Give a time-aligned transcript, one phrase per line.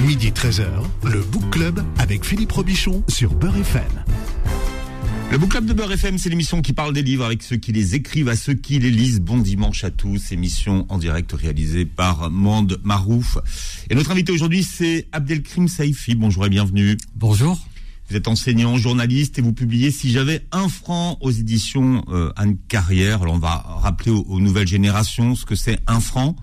[0.00, 0.64] Midi 13h,
[1.04, 3.82] le Book Club avec Philippe Robichon sur Beurre FM.
[5.30, 7.72] Le Book Club de Beurre FM, c'est l'émission qui parle des livres avec ceux qui
[7.72, 9.20] les écrivent à ceux qui les lisent.
[9.20, 10.32] Bon dimanche à tous.
[10.32, 13.36] Émission en direct réalisée par Mande Marouf.
[13.90, 16.14] Et notre invité aujourd'hui, c'est Abdelkrim Saïfi.
[16.14, 16.96] Bonjour et bienvenue.
[17.14, 17.60] Bonjour.
[18.08, 22.56] Vous êtes enseignant, journaliste et vous publiez Si j'avais un franc aux éditions euh, Anne
[22.68, 23.22] Carrière.
[23.22, 26.34] Alors on va rappeler aux, aux nouvelles générations ce que c'est un franc.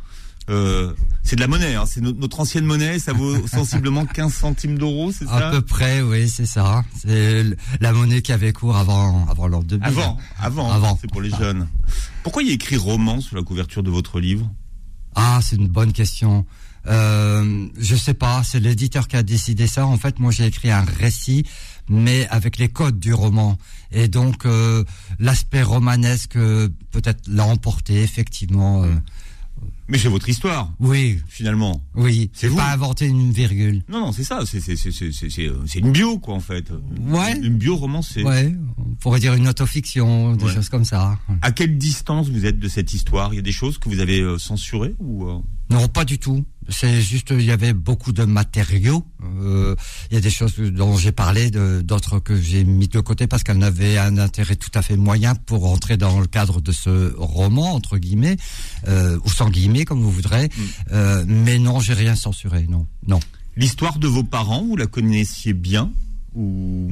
[0.50, 0.94] Euh,
[1.24, 1.86] c'est de la monnaie, hein.
[1.86, 5.50] c'est no- notre ancienne monnaie, ça vaut sensiblement 15 centimes d'euros, c'est ça?
[5.50, 6.84] À peu près, oui, c'est ça.
[6.98, 7.46] C'est
[7.80, 9.86] la monnaie qui avait cours avant, avant l'an 2000.
[9.86, 10.98] Avant, avant, Avant.
[11.00, 11.68] c'est pour les jeunes.
[12.24, 14.50] Pourquoi il y a écrit roman sur la couverture de votre livre?
[15.16, 16.46] Ah, c'est une bonne question.
[16.88, 19.86] Euh, je sais pas, c'est l'éditeur qui a décidé ça.
[19.86, 21.46] En fait, moi, j'ai écrit un récit,
[21.90, 23.58] mais avec les codes du roman.
[23.92, 24.84] Et donc, euh,
[25.20, 28.84] l'aspect romanesque euh, peut-être l'a emporté, effectivement.
[28.84, 28.94] euh.
[29.90, 31.82] Mais c'est votre histoire, oui, finalement.
[31.96, 32.30] oui.
[32.34, 33.82] C'est pas inventé une virgule.
[33.90, 36.40] Non, non, c'est ça, c'est c'est c'est c'est c'est c'est- c'est une bio quoi en
[36.40, 36.72] fait.
[37.08, 37.38] Ouais.
[37.42, 38.24] Une bio romancée.
[38.24, 40.54] Ouais, on pourrait dire une autofiction, des Ouais.
[40.54, 41.18] choses comme ça.
[41.42, 43.34] À quelle distance vous êtes de cette histoire?
[43.34, 46.18] Il y a des choses que vous avez euh, censurées ou euh, Non, pas du
[46.18, 46.46] tout.
[46.72, 49.04] C'est juste, il y avait beaucoup de matériaux.
[49.42, 49.76] Euh,
[50.12, 53.44] il y a des choses dont j'ai parlé, d'autres que j'ai mis de côté parce
[53.44, 57.14] qu'elles n'avaient un intérêt tout à fait moyen pour entrer dans le cadre de ce
[57.18, 58.38] roman, entre guillemets,
[58.88, 60.50] euh, ou sans guillemets, comme vous voudrez.
[60.92, 62.86] Euh, mais non, j'ai rien censuré, non.
[63.08, 63.20] Non.
[63.56, 65.92] L'histoire de vos parents, vous la connaissiez bien
[66.36, 66.92] ou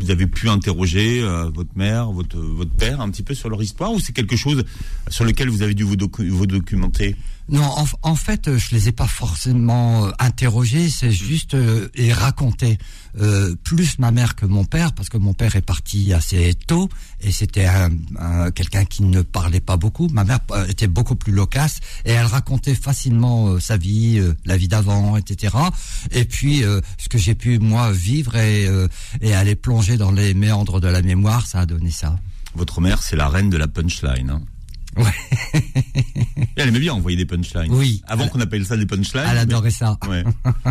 [0.00, 1.22] vous avez pu interroger
[1.54, 4.64] votre mère, votre votre père un petit peu sur leur histoire ou c'est quelque chose
[5.08, 7.14] sur lequel vous avez dû vous, docu- vous documenter?
[7.50, 11.88] Non, en, en fait, euh, je les ai pas forcément euh, interrogés, c'est juste euh,
[11.94, 12.78] et racontés.
[13.20, 16.88] Euh, plus ma mère que mon père, parce que mon père est parti assez tôt
[17.20, 20.08] et c'était un, un- quelqu'un qui ne parlait pas beaucoup.
[20.08, 24.34] Ma mère euh, était beaucoup plus loquace et elle racontait facilement euh, sa vie, euh,
[24.46, 25.54] la vie d'avant, etc.
[26.12, 28.88] Et puis euh, ce que j'ai pu moi vivre et, euh,
[29.20, 32.16] et aller plonger dans les méandres de la mémoire, ça a donné ça.
[32.56, 34.30] Votre mère, c'est la reine de la punchline.
[34.30, 34.42] Hein.
[34.96, 35.60] Ouais.
[36.56, 37.72] Elle aimait bien envoyer des punchlines.
[37.72, 38.02] Oui.
[38.06, 39.24] Avant qu'on appelle ça des punchlines.
[39.28, 39.98] Elle adorait ça.
[40.08, 40.24] Ouais.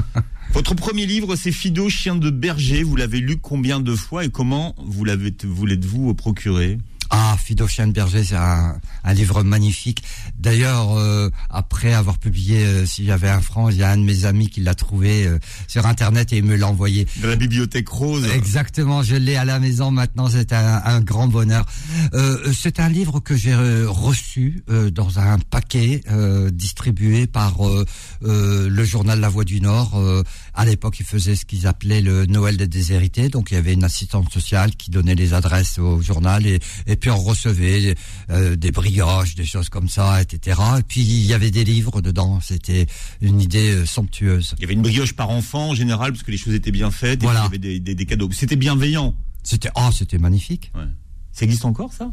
[0.53, 2.83] Votre premier livre, c'est Fido, chien de berger.
[2.83, 6.77] Vous l'avez lu combien de fois et comment vous l'avez, vous l'êtes-vous procuré?
[7.15, 10.01] Ah, Fido Chien de Berger, c'est un, un livre magnifique.
[10.39, 14.03] D'ailleurs, euh, après avoir publié euh, Si j'avais un franc, il y a un de
[14.03, 15.37] mes amis qui l'a trouvé euh,
[15.67, 17.05] sur Internet et il me l'a envoyé.
[17.21, 18.27] De la bibliothèque rose.
[18.33, 21.67] Exactement, je l'ai à la maison maintenant, c'est un, un grand bonheur.
[22.15, 27.67] Euh, c'est un livre que j'ai euh, reçu euh, dans un paquet euh, distribué par
[27.67, 27.85] euh,
[28.23, 29.91] euh, le journal La Voix du Nord.
[29.99, 30.23] Euh,
[30.55, 33.73] à l'époque, ils faisaient ce qu'ils appelaient le Noël des déshérités, donc il y avait
[33.73, 37.95] une assistante sociale qui donnait les adresses au journal et, et puis on recevait
[38.29, 40.57] euh, des brioches, des choses comme ça, etc.
[40.79, 42.85] Et puis il y avait des livres dedans, c'était
[43.19, 44.55] une idée euh, somptueuse.
[44.57, 46.91] Il y avait une brioche par enfant en général parce que les choses étaient bien
[46.91, 47.49] faites et Voilà.
[47.49, 48.29] puis il y avait des, des- des cadeaux.
[48.31, 49.17] C'était bienveillant.
[49.43, 50.71] C'était ah, c'était magnifique.
[50.75, 50.85] Ouais.
[51.33, 52.09] Ça existe encore ça?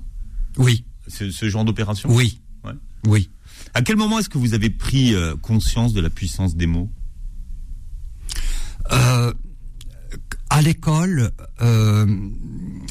[0.57, 2.09] Oui, ce, ce genre d'opération?
[2.13, 2.73] Oui, Ouais.
[3.07, 3.31] oui.
[3.75, 6.91] À quel moment est-ce que vous avez pris euh, conscience de la puissance des mots?
[8.91, 9.33] Euh,
[10.51, 11.31] à l'école,
[11.63, 12.07] euh,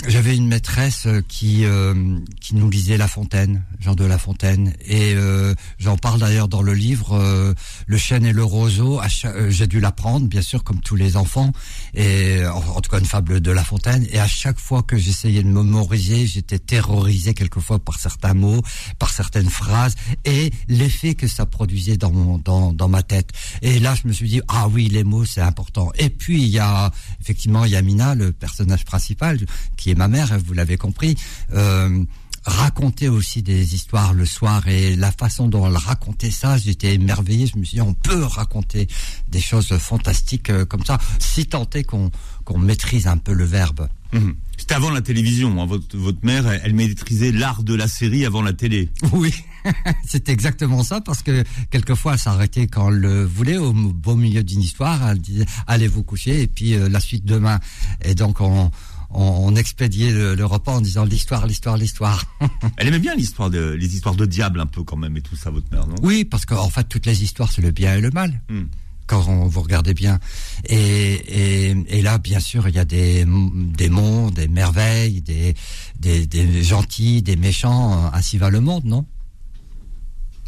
[0.08, 5.14] j'avais une maîtresse qui euh, qui nous lisait La Fontaine, Jean de La Fontaine, et
[5.14, 7.54] euh, j'en parle d'ailleurs dans le livre euh,
[7.86, 9.02] Le chêne et le roseau.
[9.02, 11.52] euh, J'ai dû l'apprendre, bien sûr, comme tous les enfants,
[11.94, 14.08] et en, en tout cas une fable de La Fontaine.
[14.12, 18.62] Et à chaque fois que j'essayais de mémoriser, j'étais terrorisé quelquefois par certains mots,
[19.00, 23.32] par certaines phrases, et l'effet que ça produisait dans mon dans dans ma tête.
[23.62, 25.92] Et là, je me suis dit ah oui, les mots c'est important.
[26.00, 29.40] Et puis il y a effectivement Yamina, le personnage principal,
[29.78, 31.16] qui est ma mère, vous l'avez compris.
[31.54, 32.04] Euh,
[32.46, 37.48] raconter aussi des histoires le soir et la façon dont elle racontait ça, j'étais émerveillé.
[37.48, 38.88] Je me suis dit, on peut raconter
[39.30, 42.12] des choses fantastiques euh, comme ça, si tant est qu'on
[42.46, 43.88] qu'on maîtrise un peu le verbe.
[44.14, 44.36] Mhm.
[44.58, 45.62] C'était avant la télévision.
[45.62, 45.66] hein.
[45.66, 48.90] Votre, votre mère, elle, elle maîtrisait l'art de la série avant la télé.
[49.14, 49.34] Oui,
[50.08, 54.44] c'est exactement ça, parce que quelquefois elle s'arrêtait quand elle le voulait, au beau milieu
[54.44, 57.60] d'une histoire, elle disait allez vous coucher, et puis euh, la suite demain.
[58.04, 58.72] Et donc on,
[59.12, 62.26] on, on expédiait le, le repas en disant l'histoire, l'histoire, l'histoire.
[62.78, 65.36] Elle aimait bien l'histoire de, les histoires de diable un peu quand même et tout
[65.36, 65.96] ça, votre mère, non?
[66.04, 68.42] Oui, parce qu'en fait toutes les histoires c'est le bien et le mal.
[68.50, 68.64] Hmm.
[69.10, 70.20] Quand on, vous regardez bien.
[70.66, 75.56] Et, et, et là, bien sûr, il y a des, des mondes, des merveilles, des,
[76.00, 78.12] des, des gentils, des méchants.
[78.14, 79.06] Ainsi va le monde, non?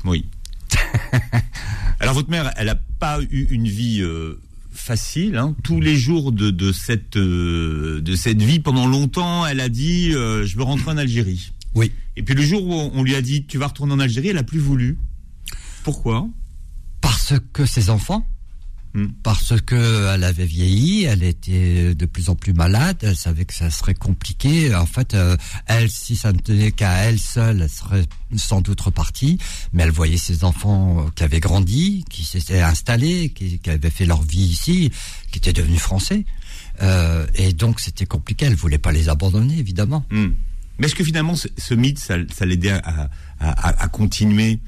[0.06, 0.26] Oui.
[2.00, 4.40] Alors votre mère, elle a pas eu une vie euh,
[4.72, 5.38] facile.
[5.38, 5.56] Hein?
[5.64, 10.14] Tous les jours de, de cette euh, de cette vie, pendant longtemps, elle a dit
[10.14, 11.52] euh, je veux rentrer en Algérie.
[11.74, 11.92] Oui.
[12.16, 14.38] Et puis le jour où on lui a dit tu vas retourner en Algérie, elle
[14.38, 14.98] a plus voulu.
[15.84, 16.28] Pourquoi?
[17.02, 18.26] Parce que ses enfants
[18.94, 19.08] Hmm.
[19.24, 23.54] Parce que elle avait vieilli, elle était de plus en plus malade, elle savait que
[23.54, 24.76] ça serait compliqué.
[24.76, 28.06] En fait, euh, elle, si ça ne tenait qu'à elle seule, elle serait
[28.36, 29.38] sans doute repartie.
[29.72, 34.06] Mais elle voyait ses enfants qui avaient grandi, qui s'étaient installés, qui, qui, avaient fait
[34.06, 34.92] leur vie ici,
[35.32, 36.26] qui étaient devenus français.
[36.82, 38.46] Euh, et donc c'était compliqué.
[38.46, 40.06] Elle voulait pas les abandonner, évidemment.
[40.12, 40.32] Hmm.
[40.80, 43.10] Mais est-ce que finalement ce, mythe, ça, ça l'aidait à,
[43.40, 44.60] à, à, continuer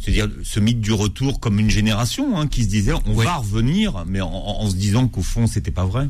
[0.00, 4.04] c'est-à-dire ce mythe du retour comme une génération hein, qui se disait on va revenir,
[4.06, 6.08] mais en, se disant qu'au fond c'était pas vrai.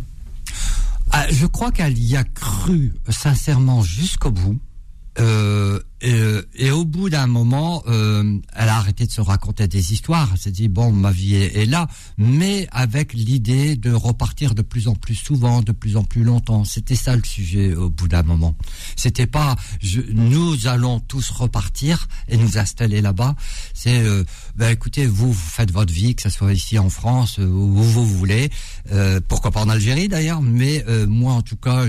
[1.11, 4.59] Ah, je crois qu'elle y a cru sincèrement jusqu'au bout.
[5.19, 6.21] Euh, et,
[6.55, 10.31] et, au bout d'un moment, euh, elle a arrêté de se raconter des histoires.
[10.33, 14.89] Elle s'est dit bon, ma vie est, là, mais avec l'idée de repartir de plus
[14.89, 16.65] en plus souvent, de plus en plus longtemps.
[16.65, 18.57] C'était ça le sujet au bout d'un moment.
[18.97, 23.35] C'était pas je, nous allons tous repartir et nous installer là-bas.
[23.75, 24.25] C'est euh,
[24.57, 27.83] ben écoutez, vous, vous faites votre vie, que ce soit ici en France ou où
[27.83, 28.51] vous voulez.
[28.93, 31.85] Euh, pourquoi pas en Algérie d'ailleurs, mais euh, moi en tout cas,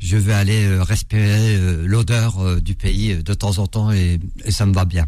[0.00, 4.18] je vais aller respirer l'odeur du pays de temps en temps et,
[4.48, 5.06] ça me va bien.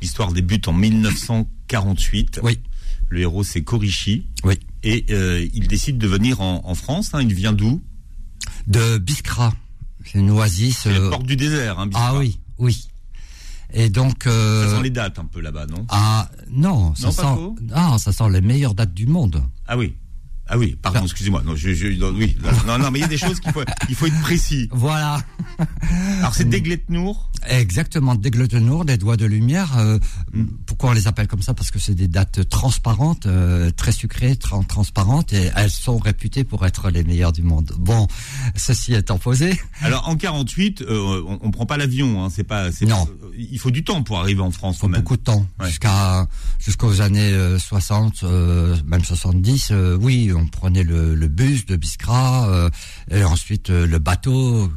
[0.00, 2.40] L'histoire débute en 1948.
[2.42, 2.58] Oui.
[3.08, 4.26] Le héros c'est Korishi.
[4.44, 4.58] Oui.
[4.82, 7.10] Et euh, il décide de venir en, France.
[7.12, 7.22] Hein.
[7.22, 7.80] Il vient d'où?
[8.66, 9.52] De Biskra.
[10.04, 10.80] C'est une oasis.
[10.82, 11.10] C'est euh...
[11.10, 11.78] porte du désert.
[11.78, 12.88] Hein, ah oui, oui.
[13.72, 14.26] Et donc.
[14.26, 14.68] Euh...
[14.68, 15.86] Ça sent les dates un peu là-bas, non?
[15.88, 17.22] Ah non, ça sent.
[17.22, 19.42] Non, ça sent les meilleures dates du monde.
[19.66, 19.94] Ah oui.
[20.54, 21.42] Ah oui, pardon, excusez-moi.
[21.46, 23.94] Non, je, je, oui, non, non, mais il y a des choses qu'il faut, il
[23.94, 24.68] faut être précis.
[24.70, 25.18] Voilà.
[26.18, 27.30] Alors c'est Degletnour.
[27.48, 29.78] Exactement, Degletnour, des doigts de lumière.
[29.78, 29.98] Euh,
[30.34, 30.44] hmm.
[30.66, 31.54] Pourquoi on les appelle comme ça?
[31.54, 36.66] Parce que c'est des dates transparentes, euh, très sucrées, transparentes, et elles sont réputées pour
[36.66, 37.72] être les meilleures du monde.
[37.78, 38.06] Bon,
[38.54, 39.58] ceci étant posé.
[39.80, 42.68] Alors en 48, euh, on, on prend pas l'avion, hein, c'est pas.
[42.82, 43.08] Non.
[43.38, 44.76] il faut du temps pour arriver en France.
[44.76, 46.28] Il faut beaucoup de temps, jusqu'à
[46.64, 48.22] jusqu'aux années 60,
[48.86, 49.72] même 70.
[50.00, 52.70] oui, on prenait le, le bus de Biskra, euh,
[53.10, 54.68] et ensuite euh, le bateau, euh,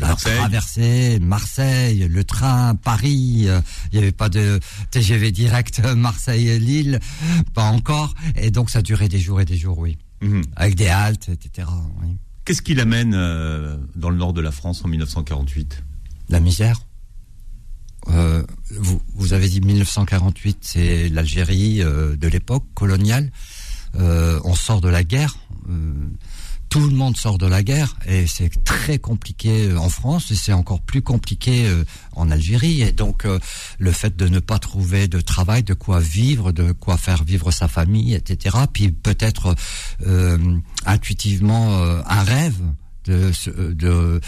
[0.00, 3.46] la traversée, Marseille, le train, Paris.
[3.46, 4.60] Il n'y avait pas de
[4.90, 7.00] TGV direct Marseille-Lille,
[7.54, 8.14] pas encore.
[8.36, 9.98] Et donc ça durait des jours et des jours, oui.
[10.22, 10.42] Mhm.
[10.56, 11.68] Avec des haltes, etc.
[12.44, 13.12] Qu'est-ce qui l'amène
[13.94, 15.84] dans le nord de la France en 1948
[16.30, 16.80] La misère.
[18.08, 23.30] Vous, vous, avez dit 1948, c'est l'Algérie de l'époque coloniale.
[23.96, 25.36] Euh, on sort de la guerre.
[25.68, 25.92] Euh,
[26.68, 30.34] tout le monde sort de la guerre et c'est très compliqué euh, en France et
[30.34, 31.66] c'est encore plus compliqué
[32.12, 33.26] en Algérie et donc
[33.78, 37.50] le fait de ne pas trouver de travail, de quoi vivre, de quoi faire vivre
[37.52, 38.56] sa famille, etc.
[38.70, 39.54] Puis peut-être
[40.84, 42.60] intuitivement un rêve
[43.08, 44.20] de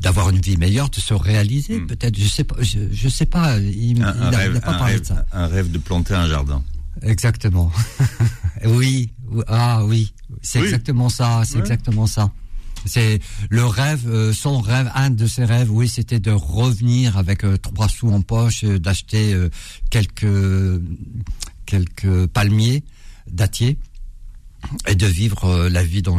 [0.00, 1.80] d'avoir une vie meilleure, de se réaliser.
[1.80, 1.86] Hmm.
[1.86, 3.58] Peut-être, je sais pas, je, sais pas.
[3.58, 4.12] Il, n'a
[4.60, 5.24] pas parlé de ça.
[5.32, 6.62] Un rêve de planter un jardin.
[7.02, 7.72] Exactement.
[8.64, 9.10] oui.
[9.48, 10.12] Ah oui.
[10.42, 11.42] C'est exactement ça.
[11.44, 12.30] C'est exactement ça.
[12.84, 17.44] C'est le rêve, euh, son rêve, un de ses rêves, oui, c'était de revenir avec
[17.44, 19.36] euh, trois sous en poche, euh, d'acheter
[19.90, 20.26] quelques
[21.64, 22.82] quelques palmiers,
[23.30, 23.78] dattiers,
[24.86, 26.18] et de vivre la vie dont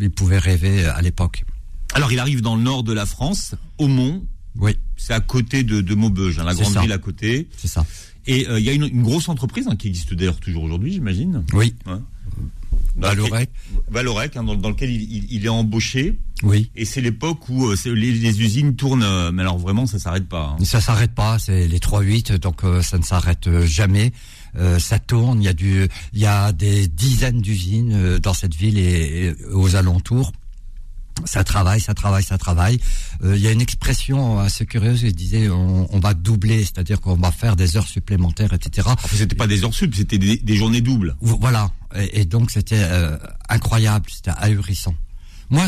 [0.00, 1.44] il pouvait rêver à l'époque.
[1.94, 4.24] Alors, il arrive dans le nord de la France, au Mont.
[4.56, 4.76] Oui.
[4.96, 7.48] C'est à côté de, de Maubeuge, hein, la grande ville à côté.
[7.56, 7.86] C'est ça.
[8.26, 11.44] Et euh, il y a une, grosse entreprise hein, qui existe d'ailleurs toujours aujourd'hui, j'imagine.
[11.54, 11.74] Oui.
[12.96, 13.50] Valorec.
[13.90, 16.18] Valorec, hein, dans, lequel il, est embauché.
[16.42, 16.70] Oui.
[16.76, 20.56] Et c'est l'époque où euh, les, usines tournent, euh, mais alors vraiment ça s'arrête pas.
[20.58, 20.64] Hein.
[20.64, 24.12] Ça s'arrête pas, c'est les 3-8, donc ça ne s'arrête jamais.
[24.78, 28.78] ça tourne, il y a du, il y a des dizaines d'usines dans cette ville
[28.78, 30.32] et aux alentours
[31.24, 32.78] ça travaille, ça travaille, ça travaille.
[33.24, 37.16] Euh, il y a une expression assez curieuse qui disait on, va doubler, c'est-à-dire qu'on
[37.16, 38.88] va faire des heures supplémentaires, etc.
[39.12, 41.16] C'était pas des heures sup, c'était des, journées doubles.
[41.20, 43.16] Voilà, et, donc c'était euh,
[43.48, 44.94] incroyable, c'était ahurissant.
[45.50, 45.66] Moi,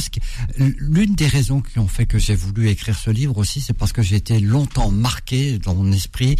[0.59, 3.93] l'une des raisons qui ont fait que j'ai voulu écrire ce livre aussi, c'est parce
[3.93, 6.37] que j'ai été longtemps marqué dans mon esprit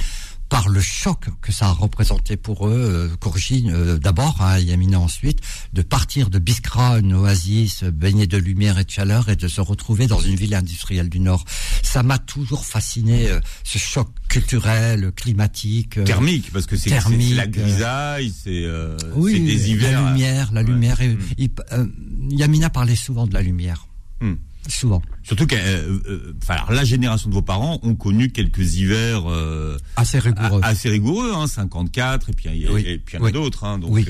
[0.51, 4.99] par le choc que ça a représenté pour eux, euh, Courgine euh, d'abord, hein, Yamina
[4.99, 5.39] ensuite,
[5.73, 9.61] de partir de Biskra, une oasis baignée de lumière et de chaleur, et de se
[9.61, 11.45] retrouver dans une ville industrielle du Nord.
[11.85, 15.99] Ça m'a toujours fasciné, euh, ce choc culturel, climatique.
[15.99, 18.67] Euh, thermique, parce que c'est la grisaille, c'est
[19.15, 20.03] oui, des hivers.
[20.03, 20.99] La lumière, la lumière.
[21.01, 22.31] Mm.
[22.31, 23.87] Yamina parlait souvent de la lumière.
[24.21, 24.35] Mm.
[24.69, 25.03] Souvent.
[25.23, 26.35] Surtout que euh, euh,
[26.71, 31.47] la génération de vos parents ont connu quelques hivers euh, assez rigoureux, assez rigoureux, hein,
[31.47, 33.65] 54 et puis il y, en a d'autres.
[33.65, 34.05] Hein, donc,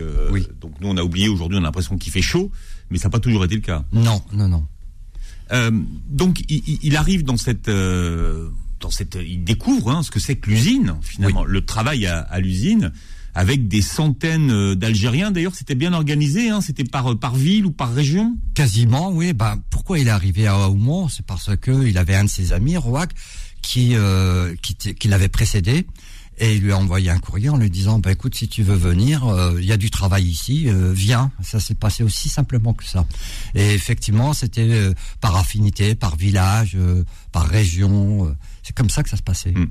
[0.60, 2.50] donc nous on a oublié aujourd'hui, on a l'impression qu'il fait chaud,
[2.90, 3.84] mais ça n'a pas toujours été le cas.
[3.92, 4.66] Non, non, non.
[6.08, 10.96] donc il, arrive dans cette dans cette, il découvre hein, ce que c'est que l'usine
[11.00, 12.92] finalement, le travail à, à l'usine.
[13.34, 15.30] Avec des centaines euh, d'Algériens.
[15.30, 16.50] D'ailleurs, c'était bien organisé.
[16.50, 18.36] Hein, c'était par par ville ou par région?
[18.54, 19.32] Quasiment, oui.
[19.32, 22.52] Bah, pourquoi il est arrivé à Aumont C'est parce que il avait un de ses
[22.52, 23.10] amis, Rouac,
[23.62, 25.86] qui euh, qui, qui l'avait précédé
[26.42, 28.74] et il lui a envoyé un courrier en lui disant bah écoute si tu veux
[28.74, 29.26] venir
[29.58, 33.04] il y a du travail ici viens ça s'est passé aussi simplement que ça
[33.54, 36.78] et effectivement c'était par affinité par village
[37.30, 39.66] par région c'est comme ça que ça se passait hmm.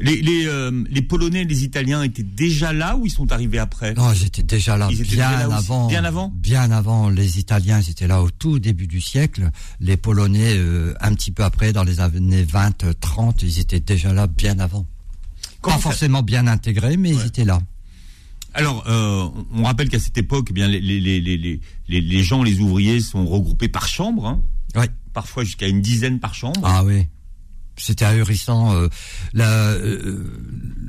[0.00, 3.58] Les, les, euh, les, Polonais et les Italiens étaient déjà là ou ils sont arrivés
[3.58, 3.94] après?
[3.94, 5.88] Non, ils étaient déjà là, bien avant.
[5.88, 6.32] Bien avant?
[6.34, 7.08] Bien avant.
[7.08, 9.50] Les Italiens, ils étaient là au tout début du siècle.
[9.80, 14.12] Les Polonais, euh, un petit peu après, dans les années 20, 30, ils étaient déjà
[14.12, 14.86] là bien avant.
[15.62, 17.58] Pas forcément bien intégrés, mais ils étaient là.
[18.54, 22.60] Alors, euh, on rappelle qu'à cette époque, eh bien, les, les, les, les, gens, les
[22.60, 24.26] ouvriers sont regroupés par chambre.
[24.26, 24.40] Hein.
[24.76, 24.86] Oui.
[25.12, 26.60] Parfois jusqu'à une dizaine par chambre.
[26.62, 27.06] Ah oui
[27.78, 28.74] c'était ahurissant.
[28.74, 28.88] Euh,
[29.36, 30.24] euh,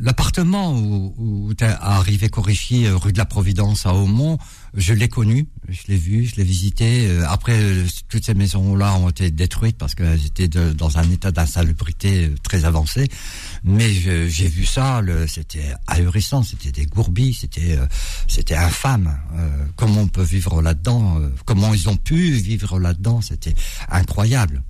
[0.01, 4.37] l'appartement où, où tu arrivé Corrichy, euh, rue de la Providence à Aumont,
[4.73, 7.09] je l'ai connu, je l'ai vu, je l'ai visité.
[7.27, 7.59] Après,
[8.07, 13.07] toutes ces maisons-là ont été détruites parce qu'elles étaient dans un état d'insalubrité très avancé.
[13.63, 17.79] Mais j'ai vu ça, c'était ahurissant, c'était des gourbis, c'était
[18.27, 19.17] c'était infâme.
[19.75, 23.55] comment on peut vivre là-dedans Comment ils ont pu vivre là-dedans C'était
[23.89, 24.63] incroyable.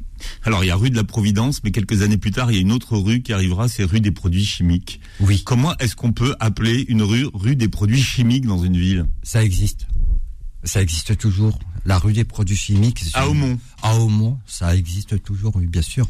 [0.43, 2.57] Alors il y a rue de la Providence, mais quelques années plus tard, il y
[2.57, 4.99] a une autre rue qui arrivera, c'est rue des produits chimiques.
[5.19, 5.41] Oui.
[5.43, 9.05] Comment est-ce qu'on peut appeler une rue rue des produits chimiques dans une ville?
[9.23, 9.87] Ça existe.
[10.63, 11.57] Ça existe toujours.
[11.85, 13.03] La rue des produits chimiques.
[13.13, 13.57] À Aumont.
[13.81, 16.07] À Aumont, ça existe toujours, oui, bien sûr.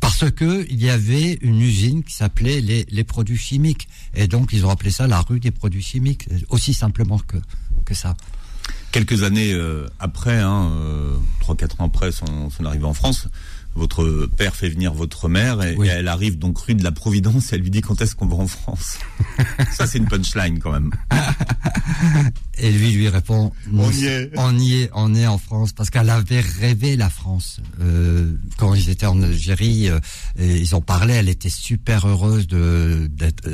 [0.00, 3.88] Parce que il y avait une usine qui s'appelait les, les produits chimiques.
[4.14, 6.28] Et donc, ils ont appelé ça la rue des produits chimiques.
[6.50, 7.38] Aussi simplement que,
[7.84, 8.16] que ça
[8.92, 13.28] quelques années euh, après, hein, euh, trois quatre ans après son, arrivée en France,
[13.78, 17.56] votre père fait venir votre mère et, elle arrive donc rue de la Providence et
[17.56, 18.98] elle lui dit quand est-ce qu'on va en France?
[19.72, 20.90] Ça c'est une punchline quand même.
[22.60, 25.90] Et lui lui répond on y est, on y est, on est en France parce
[25.90, 29.88] qu'elle avait rêvé la France euh, quand ils étaient en Algérie.
[29.88, 30.00] Euh,
[30.38, 33.08] ils ont parlé, elle était super heureuse de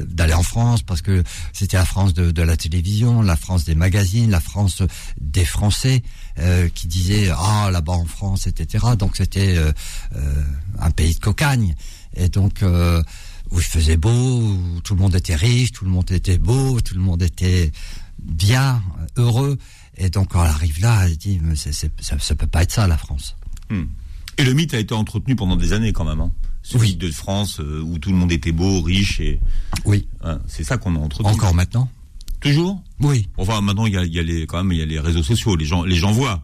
[0.09, 3.75] d'aller en France parce que c'était la France de, de la télévision, la France des
[3.75, 4.83] magazines, la France
[5.21, 6.03] des Français.
[6.41, 8.85] Euh, qui disait ah là-bas en France, etc.
[8.99, 9.71] Donc c'était euh,
[10.17, 10.43] euh,
[10.81, 11.77] un pays de cocagne
[12.17, 16.11] et donc où il faisait beau, où tout le monde était riche, tout le monde
[16.11, 17.71] était beau, tout le monde était
[18.21, 18.83] bien,
[19.17, 19.59] heureux.
[19.97, 22.99] Et donc quand elle arrive là, elle dit ça, ça peut pas être ça la
[22.99, 23.37] France.
[23.71, 23.85] Hmm.
[24.37, 26.21] Et le mythe a été entretenu pendant des années quand même.
[26.21, 26.33] Hein.
[26.65, 29.39] Celui de France où tout le monde était beau, riche et.
[29.85, 30.09] Oui.
[30.49, 31.31] c'est ça qu'on a entretenu.
[31.31, 31.89] Encore maintenant.
[32.45, 33.29] Toujours Oui.
[33.39, 35.23] Enfin, maintenant, il y a, y a, les, quand même, il y a les réseaux
[35.23, 35.57] sociaux.
[35.57, 36.43] Les gens, les gens voient.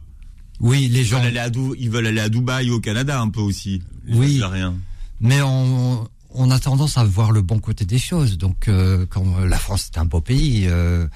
[0.58, 1.18] Oui, les gens.
[1.18, 3.82] Veulent aller à ils veulent aller à Dubaï, au Canada, un peu aussi.
[4.08, 4.40] oui.
[4.42, 4.74] Rien.
[5.20, 8.38] Mais on, on a tendance à voir le bon côté des choses.
[8.38, 11.06] Donc, euh, quand la France est un beau pays, euh,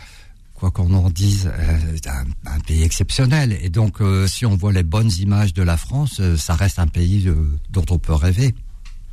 [0.54, 3.58] quoi qu'on en dise, euh, c'est un, un, pays exceptionnel.
[3.62, 6.78] Et donc, euh, si on voit les bonnes images de la France, euh, ça reste
[6.78, 7.26] un pays
[7.70, 8.54] dont on peut rêver.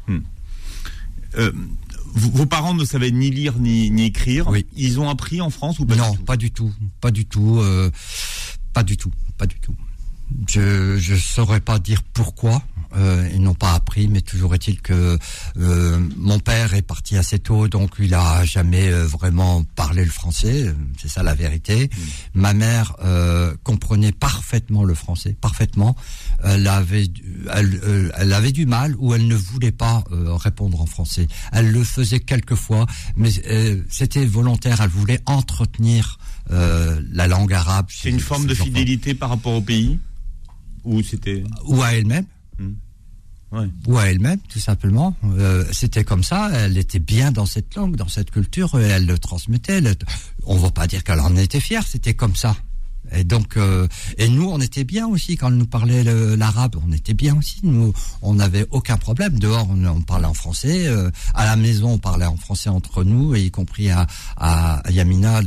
[0.07, 0.19] Hmm
[2.13, 4.47] vos parents ne savaient ni lire ni, ni écrire.
[4.49, 4.65] Oui.
[4.75, 6.23] Ils ont appris en France ou pas Non, du tout?
[6.23, 7.89] pas du tout, pas du tout, euh,
[8.73, 9.75] pas du tout, pas du tout.
[10.47, 12.61] Je je saurais pas dire pourquoi
[12.95, 15.17] euh, ils n'ont pas appris, mais toujours est-il que
[15.57, 20.11] euh, mon père est parti assez tôt, donc il a jamais euh, vraiment parlé le
[20.11, 20.73] français.
[20.99, 21.85] C'est ça la vérité.
[21.85, 22.39] Mmh.
[22.39, 25.95] Ma mère euh, comprenait parfaitement le français, parfaitement.
[26.43, 27.07] Elle avait,
[27.53, 31.27] elle, elle avait du mal ou elle ne voulait pas répondre en français.
[31.51, 33.29] Elle le faisait quelquefois, mais
[33.89, 34.81] c'était volontaire.
[34.81, 36.17] Elle voulait entretenir
[36.49, 37.87] la langue arabe.
[37.89, 39.99] C'est une forme de fidélité par rapport au pays?
[40.83, 42.25] Ou c'était ou à elle-même.
[43.51, 43.67] Ouais.
[43.87, 45.15] Ou à elle-même, tout simplement.
[45.25, 46.49] Euh, C'était comme ça.
[46.53, 48.79] Elle était bien dans cette langue, dans cette culture.
[48.79, 49.81] Et elle le transmettait.
[50.45, 51.85] On ne va pas dire qu'elle en était fière.
[51.85, 52.55] C'était comme ça.
[53.13, 56.03] Et donc, euh, et nous, on était bien aussi quand elle nous parlait
[56.37, 56.77] l'arabe.
[56.87, 57.59] On était bien aussi.
[57.63, 57.91] Nous,
[58.21, 59.37] on n'avait aucun problème.
[59.37, 60.87] Dehors, on, parlait en français.
[60.87, 65.41] Euh, à la maison, on parlait en français entre nous, y compris à, à Yamina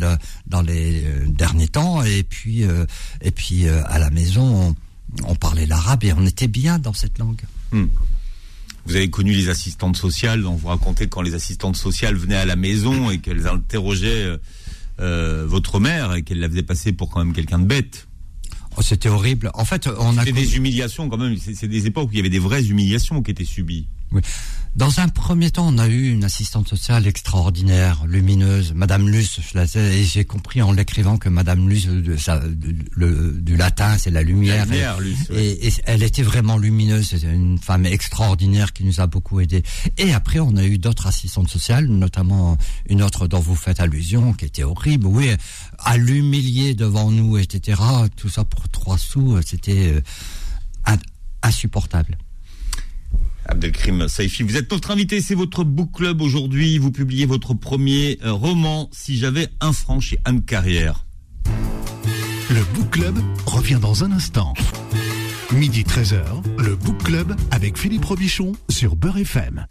[0.47, 2.03] dans les derniers temps.
[2.03, 2.65] Et puis,
[3.23, 4.69] et puis à la maison.
[4.69, 4.75] On,
[5.27, 7.41] on parlait l'arabe et on était bien dans cette langue.
[7.73, 7.87] Hmm.
[8.87, 12.45] Vous avez connu les assistantes sociales, on vous racontait quand les assistantes sociales venaient à
[12.45, 14.37] la maison et qu'elles interrogeaient euh,
[15.01, 18.07] euh votre mère et qu'elles la faisaient passer pour quand même quelqu'un de bête.
[18.77, 19.51] Oh, c'était horrible.
[19.55, 20.25] En fait, on a.
[20.25, 21.37] C'était des humiliations quand même.
[21.39, 23.87] C'est des époques où il y avait des vraies humiliations qui étaient subies.
[24.11, 24.21] Oui.
[24.77, 29.39] Dans un premier temps, on a eu une assistante sociale extraordinaire, lumineuse, Madame Luce.
[29.41, 33.39] Je la sais, et j'ai compris en l'écrivant que Madame Luce, de, ça, de- le,
[33.41, 34.67] du latin, c'est la lumière.
[34.67, 35.37] La lumière, Luce, ouais.
[35.45, 37.07] et, et elle était vraiment lumineuse.
[37.11, 39.63] C'était une femme extraordinaire qui nous a beaucoup aidés.
[39.97, 44.33] Et après, on a eu d'autres assistantes sociales, notamment une autre dont vous faites allusion,
[44.33, 45.07] qui était horrible.
[45.07, 45.31] Oui,
[45.79, 47.81] à l'humilier devant nous, etc.
[48.17, 50.01] Tout ça pour trois sous, c'était euh,
[50.85, 50.99] in-
[51.45, 52.19] insupportable.
[53.47, 56.79] Abdelkrim Saifi, vous êtes notre invité, c'est votre book club aujourd'hui.
[56.79, 61.05] Vous publiez votre premier euh, roman, Si j'avais un franc, chez Anne Carrière.
[62.51, 64.55] Le Book Club revient dans un instant.
[65.53, 66.23] Midi 13h,
[66.59, 69.67] le Book Club avec Philippe Robichon sur Beurre FM.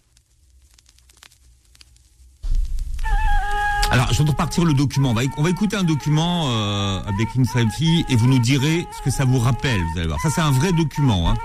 [3.92, 5.12] Alors, je vais repartir le document.
[5.12, 8.86] On va, éc- on va écouter un document, euh, Abdelkrim Saifi, et vous nous direz
[8.98, 9.80] ce que ça vous rappelle.
[9.94, 10.20] Vous allez voir.
[10.22, 11.30] Ça, c'est un vrai document.
[11.30, 11.36] Hein.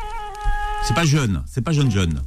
[0.84, 2.22] C'est pas jeune, c'est pas jeune jeune.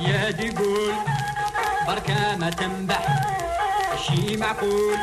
[0.00, 0.94] يا دي قول
[1.86, 3.02] بركة ما تنبح.
[4.06, 4.98] شي معقول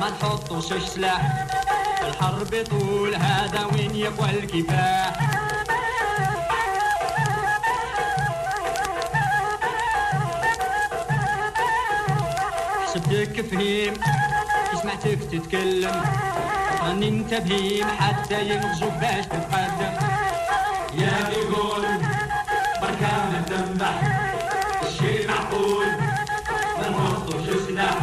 [0.00, 1.46] ما نحطوش سلاح.
[2.02, 5.41] الحرب طول هذا وين يقوى الكفاح؟
[13.02, 13.94] حسبتك فهيم
[14.82, 16.02] سمعتك تتكلم.
[16.84, 19.94] غني انت بهيم حتى ينغزوك باش تتقدم.
[20.94, 21.82] يا بيقول
[22.82, 23.94] بركة ما تنبح
[24.82, 25.86] الشي معقول؟
[26.78, 27.96] ما نحطوش سلاح.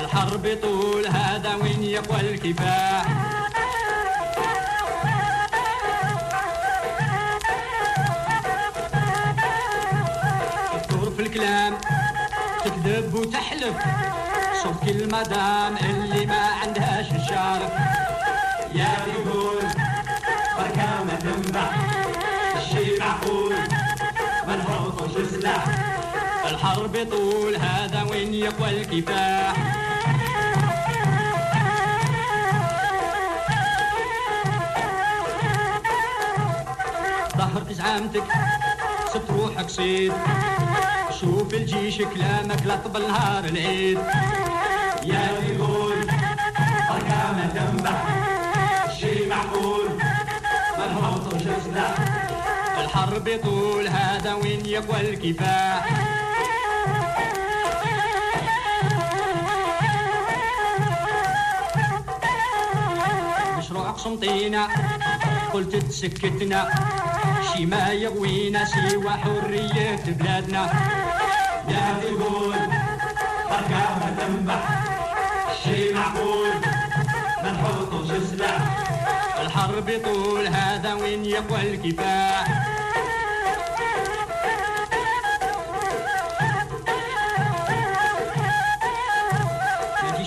[0.00, 3.06] الحرب طول هذا وين يقوى الكفاح؟
[13.16, 13.76] وتحلف
[14.62, 17.72] شوف كل مدام اللي ما عندهاش الشارف
[18.74, 19.62] يا بيقول
[20.58, 21.70] بركة ما تنبح
[22.56, 23.54] الشي معقول
[24.46, 25.64] ما نحطوش سلاح.
[26.50, 29.56] الحرب طول هذا وين يقوى الكفاح.
[37.38, 38.24] ظهرت زعامتك
[39.10, 40.12] ست روحك صيد.
[41.20, 43.98] شوف الجيش كلامك لا طبل نهار العيد
[45.04, 46.06] يا بيقول
[46.90, 48.04] بركة ما تنبح
[49.00, 49.88] شي معقول
[50.78, 51.94] نحطوش سلاح
[52.84, 55.86] الحرب طول هذا وين يقوى الكفاح؟
[63.58, 64.68] مشروع قسنطينة
[65.52, 66.70] قلت تسكتنا.
[67.52, 70.95] شي ما يغوينا سوى حرية بلادنا.
[71.86, 72.54] لا تقول
[73.50, 74.68] بركاها تنبح
[75.64, 76.48] شي معقول؟
[77.42, 78.60] ما نحوطوش سلاح
[79.40, 82.66] الحرب يطول هذا وين يقوى الكفاح؟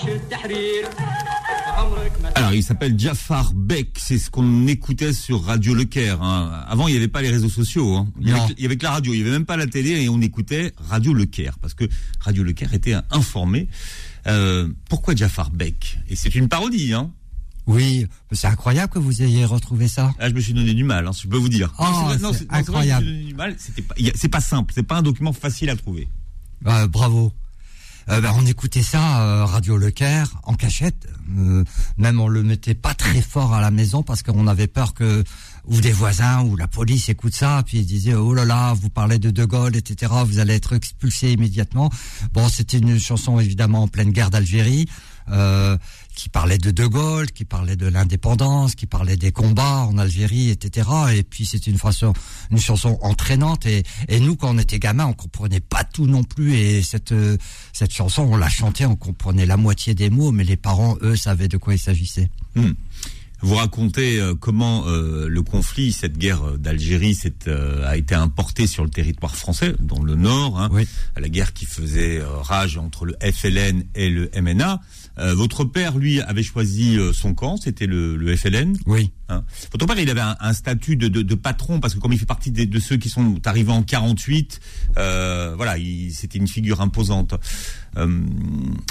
[0.07, 0.87] التحرير
[2.39, 3.97] Alors, il s'appelle Jafar Beck.
[3.99, 6.21] C'est ce qu'on écoutait sur Radio Le Caire.
[6.21, 6.63] hein.
[6.67, 7.95] Avant, il n'y avait pas les réseaux sociaux.
[7.95, 8.07] hein.
[8.19, 9.13] Il, y avait, que- il y avait que la radio.
[9.13, 11.85] Il n'y avait même pas la télé et on écoutait Radio Le Caire parce que
[12.19, 13.67] Radio Le Caire était informé.
[14.27, 15.99] Euh, pourquoi Jafar Beck?
[16.09, 16.93] Et c'est une parodie.
[16.93, 17.11] Hein.
[17.67, 20.11] Oui, c'est incroyable que vous ayez retrouvé ça.
[20.19, 21.07] Là, je me suis donné du mal.
[21.07, 21.71] Hein, je peux vous dire.
[21.77, 21.83] Oh,
[22.33, 23.05] c'est incroyable.
[23.57, 23.95] C'était pas.
[24.15, 24.73] C'est pas simple.
[24.75, 26.07] C'est pas un document facile à trouver.
[26.65, 27.31] Euh, bravo.
[28.09, 31.07] Euh, ben, on écoutait ça, euh, Radio Le Caire, en cachette.
[31.37, 31.63] Euh,
[31.97, 35.23] même on le mettait pas très fort à la maison parce qu'on avait peur que
[35.65, 38.89] ou des voisins ou la police écoute ça, puis ils disaient oh là là, vous
[38.89, 40.11] parlez de De Gaulle, etc.
[40.25, 41.91] Vous allez être expulsé immédiatement.
[42.33, 44.87] Bon, c'était une chanson évidemment en pleine guerre d'Algérie.
[46.19, 50.49] Qui parlait de De Gaulle, qui parlait de l'indépendance, qui parlait des combats en Algérie,
[50.49, 50.89] etc.
[51.15, 52.11] Et puis c'est une façon,
[52.51, 53.65] une chanson entraînante.
[53.65, 56.55] Et, et nous, quand on était gamin, on comprenait pas tout non plus.
[56.55, 57.37] Et cette euh,
[57.71, 61.15] cette chanson, on la chantait, on comprenait la moitié des mots, mais les parents, eux,
[61.15, 62.29] savaient de quoi il s'agissait.
[62.53, 62.73] Hmm.
[63.41, 68.83] Vous racontez euh, comment euh, le conflit, cette guerre d'Algérie, euh, a été importé sur
[68.83, 70.85] le territoire français, dans le nord, hein, Oui.
[71.17, 74.81] la guerre qui faisait rage entre le FLN et le MNA.
[75.19, 78.77] Euh, votre père, lui, avait choisi euh, son camp, c'était le, le FLN.
[78.85, 79.11] Oui.
[79.27, 79.43] hein.
[79.71, 82.19] Votre père, il avait un, un statut de, de, de patron parce que comme il
[82.19, 84.59] fait partie de ceux qui sont arrivés en 48,
[84.97, 87.33] euh, voilà, il- c'était une figure imposante.
[87.97, 88.21] Euh,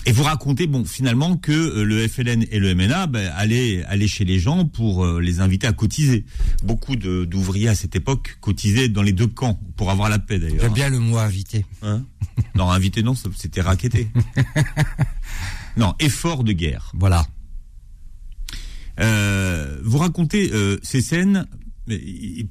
[0.06, 4.24] et vous racontez, bon, finalement, que le FLN et le MNA ben, allaient, allaient chez
[4.24, 6.24] les gens pour les inviter à cotiser.
[6.64, 10.60] Beaucoup d'ouvriers à cette époque cotisaient dans les deux camps pour avoir la paix d'ailleurs.
[10.60, 11.64] J'aime bien le mot invité.
[11.82, 12.02] Hein?
[12.54, 14.08] Non, invité, non, c'était raquetté.
[15.78, 16.90] non, effort de guerre.
[16.94, 17.26] Voilà.
[19.00, 21.46] Euh, vous racontez euh, ces scènes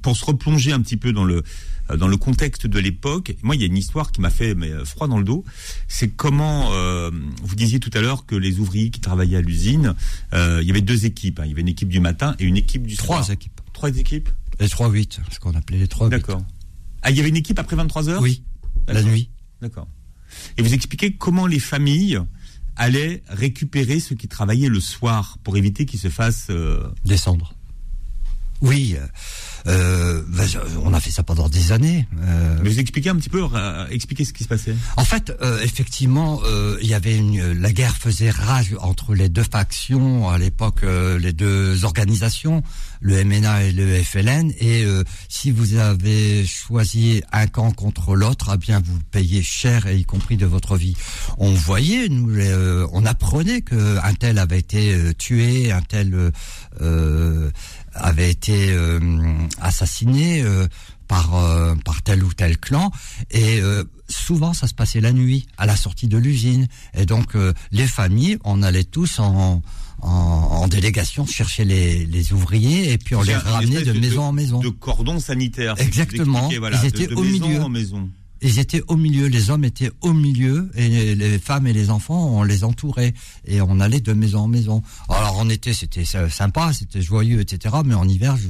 [0.02, 1.42] pour se replonger un petit peu dans le
[1.90, 3.36] euh, dans le contexte de l'époque.
[3.42, 5.44] Moi, il y a une histoire qui m'a fait mais, froid dans le dos.
[5.88, 7.10] C'est comment euh,
[7.42, 9.94] vous disiez tout à l'heure que les ouvriers qui travaillaient à l'usine,
[10.32, 11.38] il y avait deux équipes.
[11.40, 11.44] hein.
[11.44, 13.30] Il y avait une équipe du matin et une équipe du Trois soir.
[13.30, 13.60] équipes.
[13.72, 14.28] Trois équipes.
[14.58, 16.08] Les 3-8, ce qu'on appelait les 3-8.
[16.08, 16.42] D'accord.
[17.02, 18.20] Ah, il y avait une équipe après 23 heures?
[18.20, 18.42] Oui,
[18.88, 19.30] la nuit.
[19.62, 19.86] D'accord.
[20.56, 22.18] Et vous expliquez comment les familles
[22.78, 26.46] allaient récupérer ceux qui travaillaient le soir pour éviter qu'ils se fassent.
[26.50, 27.54] euh, Descendre.
[28.62, 28.96] Oui,
[29.66, 32.06] euh, euh, on a fait ça pendant des années.
[32.22, 34.74] euh, Mais vous expliquez un petit peu, euh, expliquez ce qui se passait.
[34.96, 39.28] En fait, euh, effectivement, euh, il y avait une, la guerre faisait rage entre les
[39.28, 42.62] deux factions à l'époque, euh, les deux organisations,
[43.00, 44.52] le MNA et le FLN.
[44.60, 49.86] Et euh, si vous avez choisi un camp contre l'autre, eh bien vous payez cher,
[49.86, 50.94] et y compris de votre vie.
[51.38, 56.32] On voyait, nous, les, euh, on apprenait que un tel avait été tué, un tel
[57.98, 58.98] avait été euh,
[59.60, 60.42] assassiné.
[60.42, 60.66] euh,
[61.08, 62.92] par euh, par tel ou tel clan
[63.30, 67.34] et euh, souvent ça se passait la nuit à la sortie de l'usine et donc
[67.34, 69.62] euh, les familles on allait tous en
[70.02, 74.32] en, en délégation chercher les, les ouvriers et puis on les ramenait de maison en
[74.32, 74.58] maison.
[74.60, 75.74] De cordon sanitaire.
[75.78, 76.50] Exactement.
[76.58, 77.62] voilà, Ils étaient de au milieu.
[77.62, 78.10] en maison.
[78.40, 82.38] Ils étaient au milieu, les hommes étaient au milieu et les, femmes et les enfants
[82.38, 83.12] on les entourait
[83.46, 84.82] et on allait de maison en maison.
[85.08, 87.76] Alors en été c'était sy- sympa, c'était joyeux etc.
[87.84, 88.48] Mais en hiver je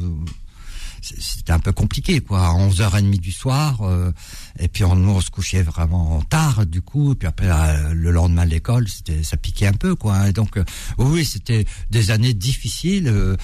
[1.00, 2.46] c'était un peu compliqué quoi.
[2.46, 4.12] À 11h30 du soir euh,
[4.58, 7.92] et puis on, nous on se couchait vraiment tard du coup et puis après euh,
[7.94, 10.64] le lendemain de l'école c'était ça piquait un peu quoi et donc euh,
[10.98, 13.36] oui c'était des années difficiles euh,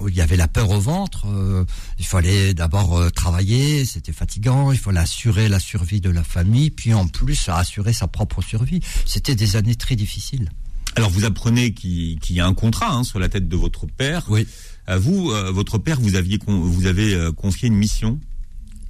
[0.00, 1.64] où il y avait la peur au ventre euh,
[1.98, 6.94] il fallait d'abord travailler c'était fatigant il fallait assurer la survie de la famille puis
[6.94, 8.80] en plus assurer sa propre survie.
[9.04, 10.50] C'était des années très difficiles.
[10.94, 13.86] Alors vous apprenez qu'il qu'il y a un contrat hein, sur la tête de votre
[13.86, 14.24] père.
[14.28, 14.46] oui
[14.88, 18.20] vous, euh, votre père, vous aviez vous avez euh, confié une mission?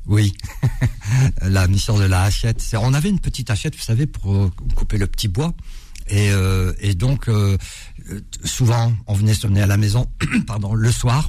[0.06, 0.34] Oui,
[1.42, 2.62] la mission de la hachette.
[2.78, 5.54] On avait une petite hachette, vous savez, pour euh, couper le petit bois.
[6.08, 7.56] Et, euh, donc, euh,
[8.10, 10.06] euh, souvent, on venait sonner à la maison,
[10.46, 11.28] pardon, le soir,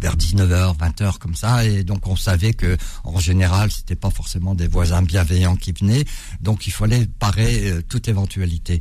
[0.00, 4.54] vers 19h, 20h comme ça, et donc on savait que en général, c'était pas forcément
[4.54, 6.04] des voisins bienveillants qui venaient,
[6.40, 8.80] donc il fallait parer euh, toute éventualité.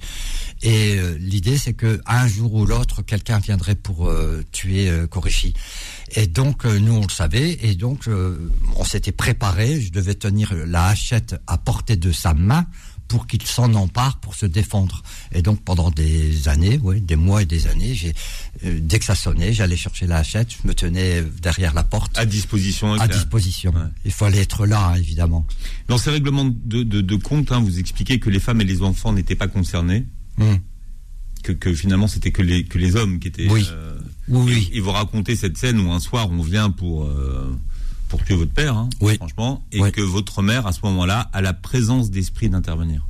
[0.61, 5.07] Et euh, l'idée, c'est que un jour ou l'autre, quelqu'un viendrait pour euh, tuer euh,
[5.07, 5.53] Koreshi.
[6.15, 8.09] Et donc euh, nous, on le savait, et donc
[8.75, 9.81] on s'était préparé.
[9.81, 12.65] Je devais tenir la hachette à portée de sa main
[13.07, 15.01] pour qu'il s'en empare pour se défendre.
[15.31, 18.13] Et donc pendant des années, oui, des mois et des années, j'ai
[18.65, 22.17] euh, dès que ça sonnait, j'allais chercher la hachette, je me tenais derrière la porte
[22.17, 22.93] À disposition.
[22.93, 23.71] à disposition.
[23.73, 23.81] Ouais.
[24.05, 25.45] Il fallait être là, hein, évidemment.
[25.87, 28.81] Dans ces règlements de, de, de compte, hein, vous expliquez que les femmes et les
[28.81, 30.05] enfants n'étaient pas concernés,
[30.39, 30.59] Hum.
[31.43, 33.49] que, que finalement c'était que les que les hommes qui étaient.
[33.49, 33.65] Oui.
[33.71, 37.55] euh, Oui, et vous racontez cette scène où un soir on vient pour euh,
[38.07, 39.15] pour tuer votre père, hein, Oui.
[39.17, 39.91] franchement, et Oui.
[39.91, 43.05] que votre mère à ce moment-là a la présence d'esprit d'intervenir.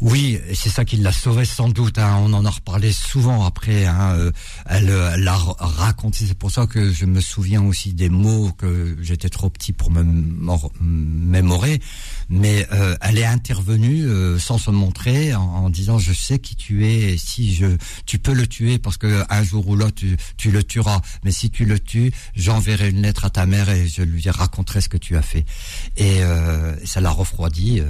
[0.00, 1.98] Oui, c'est ça qui l'a sauvé sans doute.
[1.98, 2.18] hein.
[2.22, 3.84] On en a reparlé souvent après.
[3.86, 4.12] hein.
[4.14, 4.30] Euh,
[4.66, 6.24] Elle euh, elle l'a raconté.
[6.26, 9.90] C'est pour ça que je me souviens aussi des mots que j'étais trop petit pour
[9.90, 11.80] me mor- mémorer.
[12.28, 16.54] Mais euh, elle est intervenue euh, sans se montrer en, en disant je sais qui
[16.54, 17.14] tu es.
[17.14, 17.66] Et si je,
[18.06, 21.00] tu peux le tuer parce que un jour ou l'autre tu, tu le tueras.
[21.24, 24.80] Mais si tu le tues, j'enverrai une lettre à ta mère et je lui raconterai
[24.80, 25.44] ce que tu as fait.
[25.96, 27.80] Et euh, ça l'a refroidi.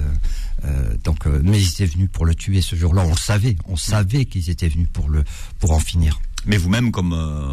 [0.65, 3.03] Euh, donc, euh, mais ils étaient venus pour le tuer ce jour-là.
[3.05, 3.55] On le savait.
[3.67, 5.23] On savait qu'ils étaient venus pour le
[5.59, 6.19] pour en finir.
[6.45, 7.45] Mais vous-même, comme euh,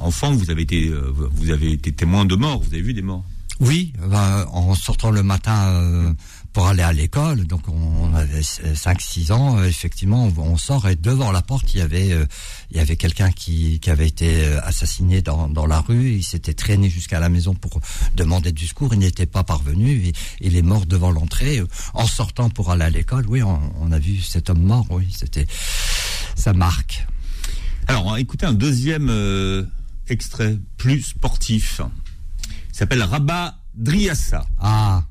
[0.00, 0.90] enfant, vous avez été
[1.32, 2.60] vous avez été témoin de morts.
[2.60, 3.24] Vous avez vu des morts.
[3.60, 6.14] Oui, ben, en sortant le matin
[6.52, 11.30] pour aller à l'école, donc on, avait 5-6 ans, euh, effectivement, on, sort et devant
[11.30, 12.26] la porte, il y avait euh,
[12.70, 16.10] il y avait quelqu'un qui, qui avait été euh, assassiné dans, dans la rue.
[16.10, 17.80] Il s'était traîné jusqu'à la maison pour
[18.14, 18.92] demander du secours.
[18.94, 19.92] Il n'était pas parvenu.
[19.92, 21.62] Il, il est mort devant l'entrée.
[21.94, 24.86] En sortant pour aller à l'école, oui, on, on a vu cet homme mort.
[24.90, 25.46] Oui, c'était
[26.34, 27.06] ça marque.
[27.86, 29.64] Alors, on va écouter un deuxième euh,
[30.08, 31.80] extrait plus sportif.
[32.70, 34.46] Il s'appelle Rabat Driassa.
[34.58, 35.02] Ah.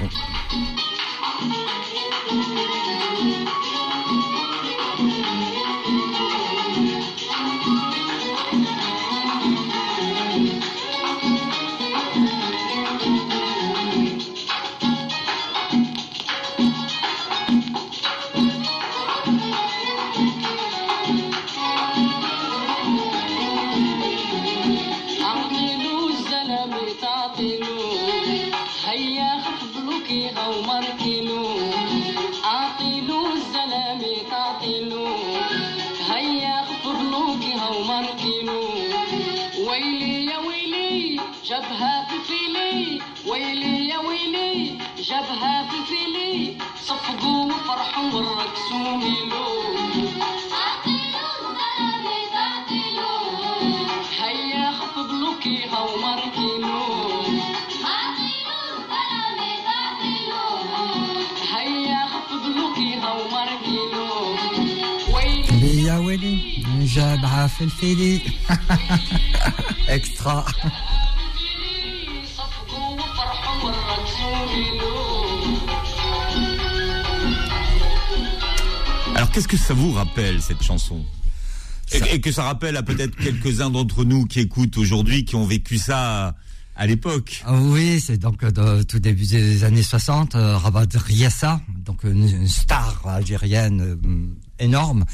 [0.00, 1.85] うん。
[66.75, 68.21] ويلي جابها في الفيلي
[69.89, 70.45] اكسترا
[72.37, 75.01] صفقوا وفرحوا والرقصوا ميلو
[79.15, 81.05] Alors qu'est-ce que ça vous rappelle cette chanson
[81.93, 85.45] et, et que ça rappelle à peut-être quelques-uns d'entre nous qui écoutent aujourd'hui, qui ont
[85.45, 86.35] vécu ça
[86.77, 87.43] à l'époque.
[87.45, 92.03] Ah Oui, c'est donc euh, dans- tout début des années 60, euh, Rabat Riassa, donc
[92.05, 93.95] une, une star algérienne euh,
[94.58, 95.04] énorme,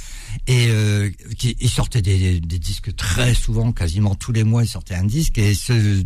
[0.47, 4.95] et euh, qui il sortait des, disques très souvent, quasiment tous les mois, il sortait
[4.95, 6.03] un disque, et ce,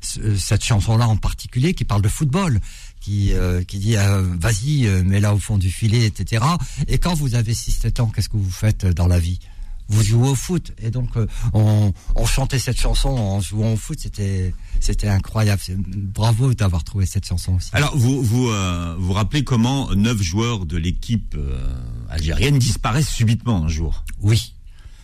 [0.00, 2.60] ce- cette chanson-là en particulier, qui parle de football,
[3.00, 6.44] qui, euh, qui dit euh, vas-y, mets-la au fond du filet, etc.
[6.88, 9.38] Et quand vous avez 6-7 ans, qu'est-ce que vous faites dans la vie?
[9.90, 10.72] Vous jouez au foot.
[10.82, 13.98] Et donc euh, on, on chantait cette chanson en jouant au foot.
[14.00, 15.60] C'était c'était incroyable.
[15.76, 17.70] Bravo d'avoir trouvé cette chanson aussi.
[17.72, 21.58] Alors vous vous euh, vous rappelez comment neuf joueurs de l'équipe euh,
[22.08, 24.04] algérienne disparaissent subitement un jour?
[24.22, 24.54] Oui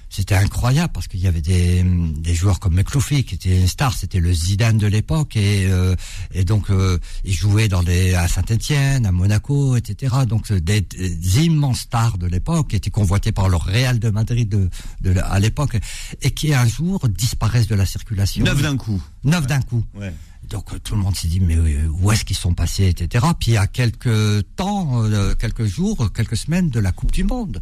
[0.08, 3.94] c'était incroyable parce qu'il y avait des, des joueurs comme Mekloufi qui était une star
[3.94, 5.94] c'était le Zidane de l'époque et euh,
[6.32, 10.80] et donc euh, il jouait dans les à Saint-Étienne à Monaco etc donc euh, des,
[10.80, 15.18] des immenses stars de l'époque qui étaient convoités par le Real de Madrid de, de
[15.20, 15.76] à l'époque
[16.22, 19.02] et qui un jour disparaissent de la circulation Neuf d'un coup.
[19.24, 20.12] neuf d'un coup Ouais.
[20.48, 23.26] Donc euh, tout le monde s'est dit mais euh, où est-ce qu'ils sont passés, etc.
[23.38, 27.24] Puis il y a quelques temps, euh, quelques jours, quelques semaines de la Coupe du
[27.24, 27.60] Monde.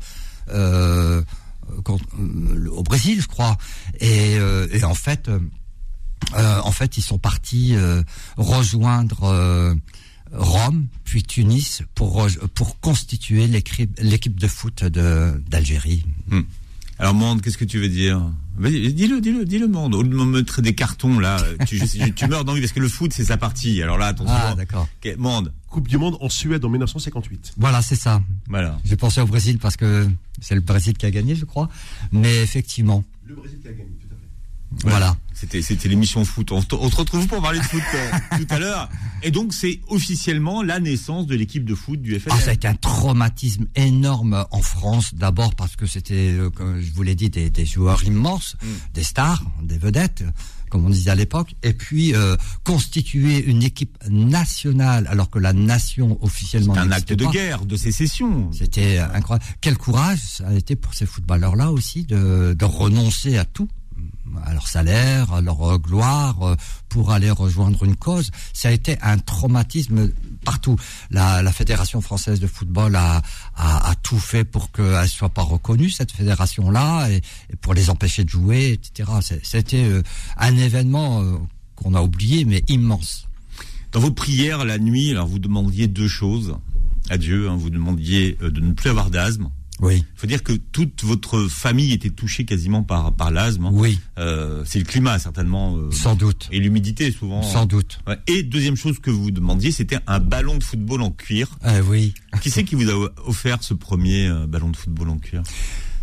[0.50, 1.22] Euh,
[1.70, 3.56] euh, au Brésil, je crois.
[4.00, 7.74] Et, euh, en fait, euh, en fait, ils sont partis
[8.36, 9.76] rejoindre
[10.32, 16.04] Rome, puis Tunis, pour pour constituer l'équipe de foot d'Algérie.
[16.98, 18.22] Alors Monde, qu'est-ce que tu veux dire?
[18.60, 19.94] Dis-le, dis-le, dis-le Monde.
[19.94, 21.36] Au lieu de me mettre des cartons là,
[21.66, 23.82] tu, je- je- tu meurs d'envie parce que le foot c'est sa partie.
[23.82, 24.32] Alors là, attention.
[24.36, 24.88] Ah, d'accord.
[25.18, 25.52] Monde.
[25.70, 27.54] Coupe du Monde en Suède en 1958.
[27.56, 28.22] Voilà, c'est ça.
[28.48, 28.78] Voilà.
[28.84, 30.08] J'ai pensé au Brésil parce que
[30.40, 31.68] c'est le Brésil qui a gagné, je crois.
[32.12, 33.88] Mais effectivement, Le Brésil qui a gagné,
[34.82, 35.16] voilà.
[35.32, 36.52] C'était c'était l'émission foot.
[36.52, 38.88] On, se retrouve pour parler de foot euh, tout à l'heure.
[39.22, 42.32] Et donc c'est officiellement la naissance de l'équipe de foot du FLR.
[42.34, 46.80] Ah, ça a été un traumatisme énorme en France, d'abord parce que c'était, euh, comme
[46.80, 48.66] je vous l'ai dit, des, des joueurs immenses, Mm.
[48.94, 50.24] des stars, des vedettes,
[50.70, 55.52] comme on disait à l'époque, et puis euh, constituer une équipe nationale alors que la
[55.52, 58.50] nation officiellement un acte de guerre, de sécession.
[58.52, 59.44] C'était incroyable.
[59.60, 63.68] Quel courage ça a été pour ces footballeurs-là aussi de, de renoncer à tout,
[64.44, 66.56] à leur salaire, à leur gloire, euh,
[66.88, 68.30] pour aller rejoindre une cause.
[68.52, 70.10] Ça a été un traumatisme
[70.44, 70.76] partout.
[71.10, 73.22] La, Fédération française de football a,
[73.56, 77.22] a, tout fait pour qu'elle soit pas reconnue, cette fédération-là, et,
[77.60, 79.10] pour les empêcher de jouer, etc.
[79.42, 80.02] C'était euh,
[80.36, 81.36] un événement euh,
[81.76, 83.28] qu'on a oublié, mais immense.
[83.92, 86.56] Dans vos prières la nuit, alors vous demandiez deux choses
[87.08, 87.48] à Dieu.
[87.48, 87.56] hein.
[87.56, 89.48] vous demandiez de ne plus avoir d'asthme.
[89.80, 93.66] Oui, Il faut dire que toute votre famille était touchée quasiment par par l'asthme.
[93.66, 93.70] hein.
[93.72, 97.42] oui, Euh, c'est le climat certainement euh, sans doute, et l'humidité souvent.
[97.42, 97.98] sans doute.
[98.06, 98.16] Ouais.
[98.28, 101.48] Et deuxième chose que vous demandiez, c'était un ballon de football en cuir.
[101.66, 102.14] Eh oui.
[102.40, 105.42] Qui c'est qui vous a offert ce premier euh, ballon de football en cuir?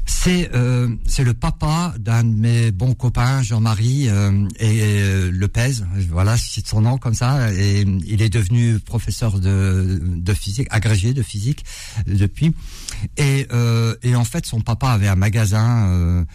[0.05, 5.83] C'est euh, c'est le papa d'un de mes bons copains, Jean-Marie euh, et euh, Lepez.
[6.09, 7.53] Voilà, je cite son nom comme ça.
[7.53, 11.63] Et il est devenu professeur de, de physique, agrégé de physique
[12.07, 12.53] euh, depuis.
[13.17, 16.25] Et, euh, et en fait, son papa avait un magasin euh,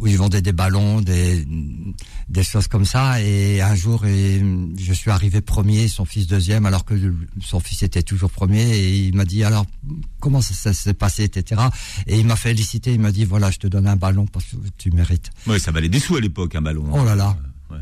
[0.00, 1.46] où il vendait des ballons, des
[2.28, 3.22] des choses comme ça.
[3.22, 4.42] Et un jour, et,
[4.78, 6.94] je suis arrivé premier, son fils deuxième, alors que
[7.40, 8.62] son fils était toujours premier.
[8.76, 9.66] Et il m'a dit alors
[10.20, 11.60] comment ça, ça s'est passé, etc.
[12.06, 14.56] Et il m'a félicité, il m'a dit voilà, je te donne un ballon parce que
[14.78, 15.30] tu mérites.
[15.46, 16.86] Ouais, ça valait des sous à l'époque un ballon.
[16.88, 16.98] hein.
[17.00, 17.36] Oh là là.
[17.70, 17.78] Ouais.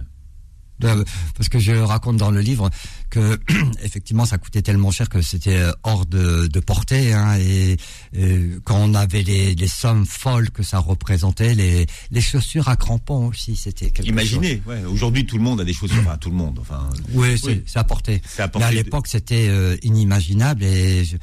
[0.85, 1.05] Euh,
[1.37, 2.69] Parce que je raconte dans le livre
[3.09, 3.39] que
[3.85, 7.77] effectivement ça coûtait tellement cher que c'était hors de, de portée hein, et,
[8.17, 12.77] et quand on avait les, les sommes folles que ça représentait les, les chaussures à
[12.77, 14.09] crampons aussi c'était quelque chose.
[14.09, 17.37] Imaginez, ouais, aujourd'hui tout le monde a des chaussures, enfin tout le monde, enfin Oui,
[17.39, 17.63] c'est Oui.
[17.67, 17.87] c'est à
[18.57, 21.17] Mais à de- l'époque, c'était euh, inimaginable et je,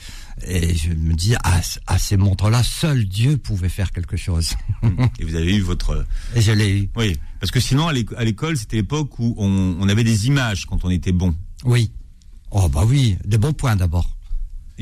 [0.46, 4.54] et je me dis, à, à ces montres-là, seul Dieu pouvait faire quelque chose.
[5.20, 6.90] et vous avez eu votre et je l'ai eu.
[6.98, 10.28] oui, parce que sinon à l'éco- à l'école, c'était l'époque où on, on avait des
[10.28, 11.34] images quand on était bon.
[11.64, 11.92] Oui.
[12.52, 14.18] Oh bah oui, des bons points d'abord.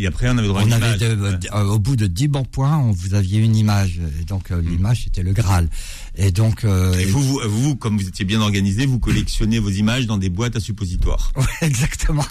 [0.02, 1.00] Et après, on avait droit à On une avait image.
[1.00, 1.38] de- Ouais.
[1.54, 4.00] euh, au bout de 10 bons points, on, vous aviez une image.
[4.22, 5.68] Et donc euh, l'image c'était le Graal.
[6.16, 9.70] Et donc euh, Et vous, vous, vous, comme vous étiez bien organisé, vous collectionnez vos
[9.70, 11.32] images dans des boîtes à suppositoires.
[11.40, 12.26] Ouais, exactement.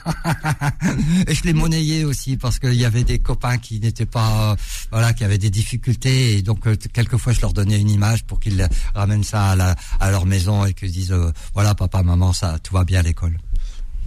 [1.27, 4.57] et je les monnayais aussi parce qu'il y avait des copains qui n'étaient pas, euh,
[4.91, 8.41] voilà, qui avaient des difficultés et donc euh, quelquefois je leur donnais une image pour
[8.41, 12.33] qu'ils ramènent ça à, la, à leur maison et qu'ils disent, euh, voilà, papa, maman,
[12.33, 13.37] ça, tout va bien à l'école.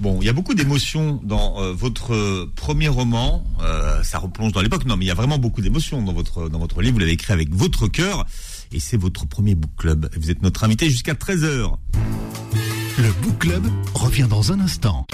[0.01, 3.43] Bon, il y a beaucoup d'émotions dans euh, votre euh, premier roman.
[3.61, 4.83] Euh, ça replonge dans l'époque.
[4.85, 6.93] Non, mais il y a vraiment beaucoup d'émotions dans votre dans votre livre.
[6.93, 8.25] Vous l'avez écrit avec votre cœur.
[8.71, 10.09] Et c'est votre premier book club.
[10.17, 11.75] Vous êtes notre invité jusqu'à 13h.
[12.97, 15.05] Le Book Club revient dans un instant.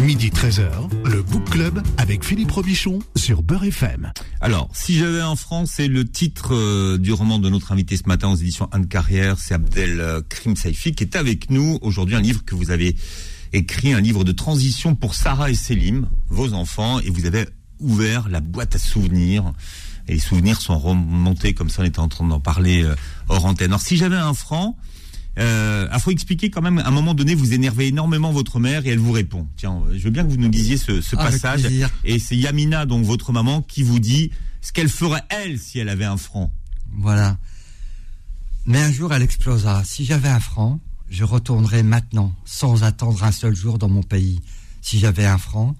[0.00, 0.70] Midi 13h,
[1.04, 4.12] le Book Club avec Philippe Robichon sur Beurre FM.
[4.40, 8.08] Alors, si j'avais un franc, c'est le titre euh, du roman de notre invité ce
[8.08, 9.38] matin aux éditions Anne Carrière.
[9.38, 12.16] C'est Abdel Krim Saifi qui est avec nous aujourd'hui.
[12.16, 12.96] Un livre que vous avez
[13.52, 17.46] écrit, un livre de transition pour Sarah et Selim, vos enfants, et vous avez
[17.80, 19.52] ouvert la boîte à souvenirs.
[20.08, 22.94] Et les souvenirs sont remontés comme ça, on était en train d'en parler euh,
[23.28, 23.70] hors antenne.
[23.70, 24.76] Alors, si j'avais un franc,
[25.38, 28.86] euh, il faut expliquer quand même, à un moment donné, vous énervez énormément votre mère
[28.86, 29.46] et elle vous répond.
[29.56, 31.62] Tiens, je veux bien que vous nous disiez ce, ce Avec passage.
[31.62, 31.88] plaisir.
[32.04, 35.88] Et c'est Yamina, donc votre maman, qui vous dit ce qu'elle ferait elle si elle
[35.88, 36.52] avait un franc.
[36.92, 37.38] Voilà.
[38.66, 39.82] Mais un jour, elle explosa.
[39.84, 44.40] Si j'avais un franc, je retournerais maintenant, sans attendre un seul jour dans mon pays.
[44.80, 45.76] Si j'avais un franc,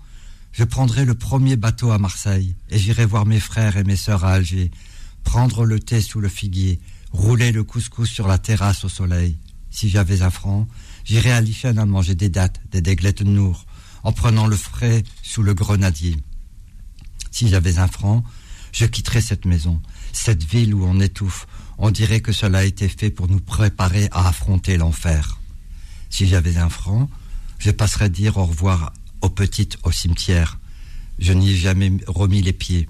[0.53, 4.25] je prendrais le premier bateau à Marseille et j'irais voir mes frères et mes sœurs
[4.25, 4.73] à Alger,
[5.23, 6.81] prendre le thé sous le figuier,
[7.13, 9.39] rouler le couscous sur la terrasse au soleil.
[9.71, 10.67] Si j'avais un franc,
[11.05, 13.67] j'irais à Lichenen manger des dattes, des déglettes de nour,
[14.03, 16.17] en prenant le frais sous le grenadier.
[17.31, 18.25] Si j'avais un franc,
[18.73, 19.81] je quitterais cette maison,
[20.13, 21.47] cette ville où on étouffe.
[21.83, 25.41] On dirait que cela a été fait pour nous préparer à affronter l'enfer.
[26.11, 27.09] Si j'avais un franc,
[27.59, 30.59] je passerais dire au revoir aux petites au cimetière.
[31.19, 32.87] Je n'y ai jamais remis les pieds.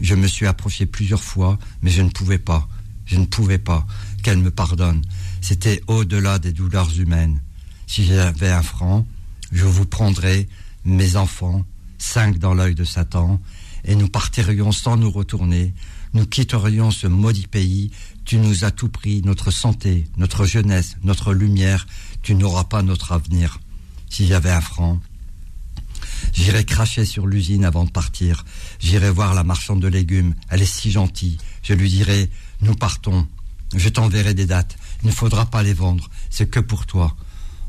[0.00, 2.68] Je me suis approché plusieurs fois, mais je ne pouvais pas.
[3.06, 3.86] Je ne pouvais pas.
[4.24, 5.02] Qu'elle me pardonne.
[5.40, 7.40] C'était au-delà des douleurs humaines.
[7.86, 9.06] Si j'avais un franc,
[9.52, 10.48] je vous prendrais,
[10.84, 11.64] mes enfants,
[11.98, 13.40] cinq dans l'œil de Satan,
[13.84, 15.74] et nous partirions sans nous retourner.
[16.14, 17.90] Nous quitterions ce maudit pays.
[18.24, 21.86] Tu nous as tout pris, notre santé, notre jeunesse, notre lumière.
[22.22, 23.58] Tu n'auras pas notre avenir.
[24.08, 25.00] Si j'avais un franc,
[26.32, 28.44] J'irai cracher sur l'usine avant de partir.
[28.78, 30.34] J'irai voir la marchande de légumes.
[30.48, 31.38] Elle est si gentille.
[31.62, 32.30] Je lui dirai,
[32.60, 33.26] nous partons.
[33.74, 34.76] Je t'enverrai des dates.
[35.02, 36.10] Il ne faudra pas les vendre.
[36.30, 37.16] C'est que pour toi.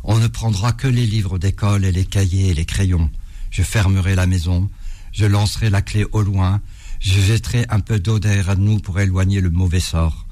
[0.04, 3.10] On ne prendra que les livres d'école et les cahiers et les crayons.
[3.52, 4.70] Je fermerai la maison.
[5.12, 6.62] Je lancerai la clé au loin.
[7.00, 10.26] Je jetterai un peu d'eau derrière nous pour éloigner le mauvais sort.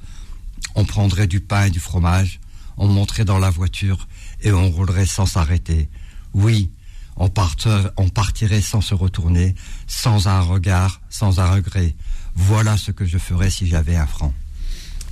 [0.75, 2.39] On prendrait du pain et du fromage.
[2.77, 4.07] On monterait dans la voiture
[4.41, 5.89] et on roulerait sans s'arrêter.
[6.33, 6.69] Oui,
[7.17, 9.53] on, partirait sans se retourner,
[9.87, 11.93] sans un regard, sans un regret.
[12.35, 14.33] Voilà ce que je ferais si j'avais un franc.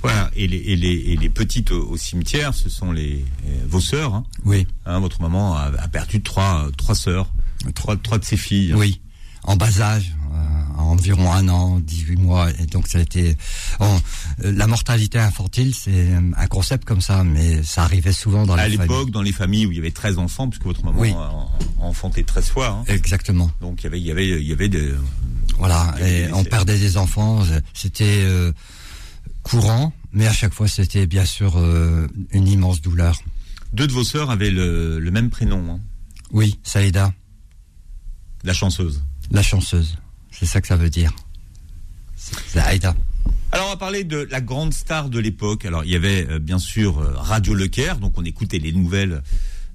[0.02, 0.30] Voilà.
[0.34, 3.80] Et les, et les, et les petites au, au cimetière, ce sont les euh, vos
[3.80, 4.14] sœurs.
[4.14, 4.24] Hein.
[4.44, 7.30] Oui, Hein, votre maman a, a perdu trois trois sœurs,
[7.74, 8.74] trois trois de ses filles.
[8.74, 9.00] oui.
[9.42, 12.50] En bas âge, euh, environ un an, 18 mois.
[12.58, 13.36] Et donc ça a été...
[13.78, 14.00] bon,
[14.44, 18.54] euh, la mortalité infantile, c'est euh, un concept comme ça, mais ça arrivait souvent dans
[18.54, 19.10] À les l'époque, familles.
[19.12, 21.10] dans les familles où il y avait 13 enfants, puisque votre maman Oui.
[21.12, 21.48] a, a
[21.84, 22.68] enfanté 13 fois.
[22.68, 22.84] Hein.
[22.88, 23.50] Exactement.
[23.60, 24.92] Donc il y avait il y avait il y avait des
[25.58, 28.52] Voilà, Et on perdait des enfants, euh, c'était euh,
[29.42, 33.18] courant, mais à chaque fois c'était bien sûr euh, une immense douleur.
[33.72, 35.80] deux de vos sœurs avaient le, le même prénom, hein,
[36.32, 37.12] Oui, Saïda,
[38.44, 39.02] la chanceuse.
[39.30, 39.96] la chanceuse,
[40.40, 41.14] c'est ça que ça veut dire.
[42.16, 42.94] C'est Aïda.
[43.52, 45.66] Alors on va parler de la grande star de l'époque.
[45.66, 48.72] Alors il y avait euh, bien sûr euh, Radio Le Caire, donc on écoutait les
[48.72, 49.22] nouvelles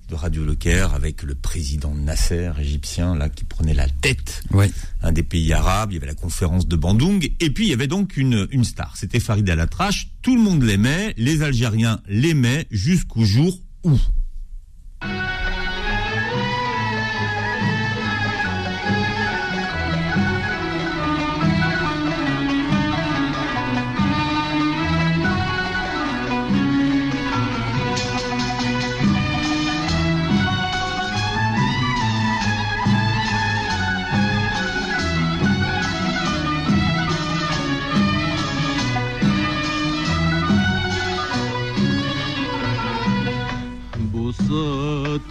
[0.10, 4.66] de Radio Le Caire avec le président Nasser égyptien là qui prenait la tête Oui,
[5.04, 7.74] un des pays arabes, il y avait la conférence de Bandung, et puis il y
[7.74, 12.66] avait donc une, une star, c'était Farid Alatrache, tout le monde l'aimait, les Algériens l'aimaient
[12.72, 14.00] jusqu'au jour où?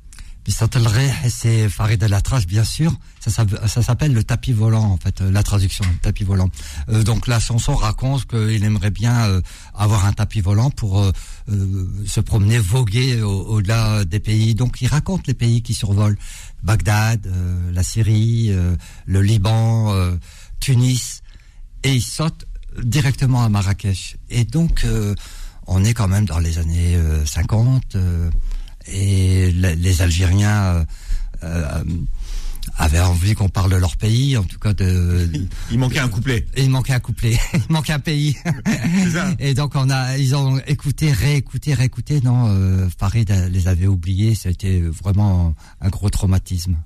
[1.28, 2.16] C'est Farid El
[2.46, 2.92] bien sûr.
[3.20, 6.48] Ça, s'app- ça s'appelle le tapis volant, en fait, euh, la traduction, le tapis volant.
[6.88, 9.40] Euh, donc la chanson raconte qu'il aimerait bien euh,
[9.74, 11.10] avoir un tapis volant pour euh,
[11.50, 14.54] euh, se promener, voguer au- au-delà des pays.
[14.54, 16.16] Donc il raconte les pays qui survolent
[16.62, 18.52] Bagdad, euh, la Syrie,
[19.06, 19.94] le Liban,
[20.60, 21.22] Tunis,
[21.82, 22.46] et il saute
[22.82, 24.16] directement à Marrakech.
[24.30, 24.86] Et donc
[25.66, 27.96] on est quand même dans les années euh, 50.
[28.88, 30.84] Et le- les Algériens euh,
[31.44, 31.82] euh,
[32.78, 35.28] avaient envie qu'on parle de leur pays, en tout cas de.
[35.70, 36.46] Il manquait un couplet.
[36.54, 38.36] Et il manquait un couplet, il manquait un pays.
[39.12, 39.34] Ça.
[39.38, 42.20] Et donc on a, ils ont écouté, réécouté, réécouté.
[42.22, 44.34] Non, euh, Farid les avait oubliés.
[44.44, 46.76] Été vraiment un gros traumatisme.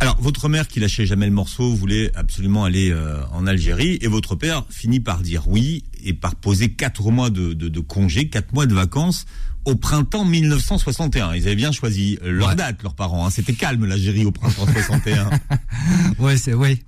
[0.00, 4.08] Alors, votre mère qui lâchait jamais le morceau voulait absolument aller euh, en Algérie et
[4.08, 8.28] votre père finit par dire oui et par poser quatre mois de, de, de congé,
[8.28, 9.24] quatre mois de vacances
[9.64, 11.34] au printemps 1961.
[11.34, 12.54] Ils avaient bien choisi leur Ouais.
[12.54, 13.26] date, leurs parents.
[13.26, 13.30] hein.
[13.30, 15.30] C'était calme l'Algérie au printemps 61.
[16.18, 16.82] Ouais, c'est oui,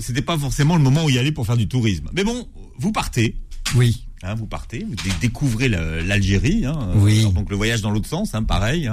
[0.00, 2.08] C'était pas forcément le moment où y aller pour faire du tourisme.
[2.14, 2.46] Mais bon,
[2.78, 3.36] vous partez.
[3.76, 6.64] oui, Hein, vous partez, vous dé- découvrez la- l'Algérie.
[6.64, 7.20] Hein, Oui.
[7.20, 8.90] Alors, donc le voyage dans l'autre sens, pareil.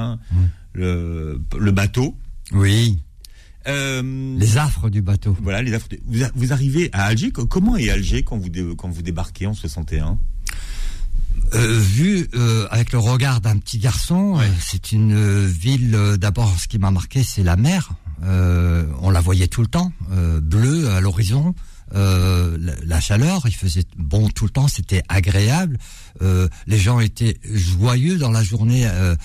[0.74, 2.18] Le, le bateau.
[2.52, 3.00] oui.
[3.68, 5.38] Euh, Les affres du bateau.
[5.44, 5.88] Voilà, les affres.
[6.08, 7.32] Vous, vous arrivez à Alger.
[7.32, 10.18] co- Comment est Alger quand vous, dé- quand vous débarquez en 61
[11.54, 15.94] Euh, vu euh, avec le regard d'un petit garçon, euh, c'est une euh, ville.
[15.96, 17.90] euh, D'abord, ce qui m'a marqué, c'est la mer.
[18.24, 21.54] Euh, on la voyait tout le temps, euh, bleue à l'horizon.
[21.94, 25.78] Euh, la, la chaleur, il faisait bon tout le temps, c'était agréable.
[26.22, 28.88] Euh, les gens étaient joyeux dans la journée.
[28.88, 29.16] euh,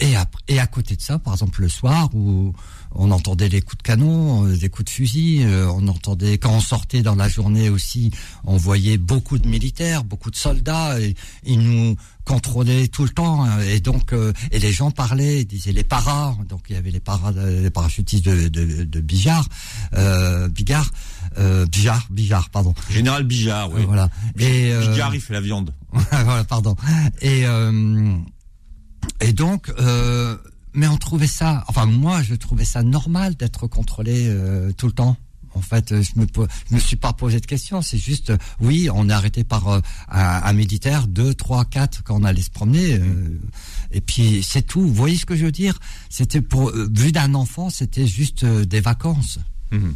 [0.00, 2.52] et, à, et à côté de ça, par exemple le soir où
[2.94, 6.52] on entendait les coups de canon, euh, des coups de fusil, euh, on entendait quand
[6.52, 8.12] on sortait dans la journée aussi,
[8.44, 11.14] on voyait beaucoup de militaires, beaucoup de soldats, et
[11.44, 15.46] ils nous contrôlaient tout le temps, hein, et donc euh, et les gens parlaient, ils
[15.46, 19.46] disaient les paras, donc il y avait les paras, les parachutistes de, de, de Bijard,
[19.94, 20.90] euh, Bigard,
[21.38, 23.82] euh, Bijard, Bijard, pardon, Général Bijard, oui.
[23.86, 24.08] Voilà.
[24.38, 25.74] Et euh, Bijard, il fait la viande.
[25.92, 26.76] voilà, pardon.
[27.20, 28.16] Et euh,
[29.20, 30.36] et donc, euh,
[30.72, 34.92] mais on trouvait ça, enfin moi, je trouvais ça normal d'être contrôlé euh, tout le
[34.92, 35.16] temps.
[35.56, 36.26] En fait, euh, je me
[36.68, 37.80] je me suis pas posé de questions.
[37.80, 42.20] C'est juste, oui, on est arrêté par euh, un, un militaire, deux, trois, quatre quand
[42.20, 42.94] on allait se promener.
[42.94, 43.38] euh,
[43.92, 44.80] et puis c'est tout.
[44.80, 45.78] Vous voyez ce que je veux dire?
[46.10, 49.38] C'était pour vu d'un enfant, c'était juste des vacances
[49.70, 49.94] Mhm.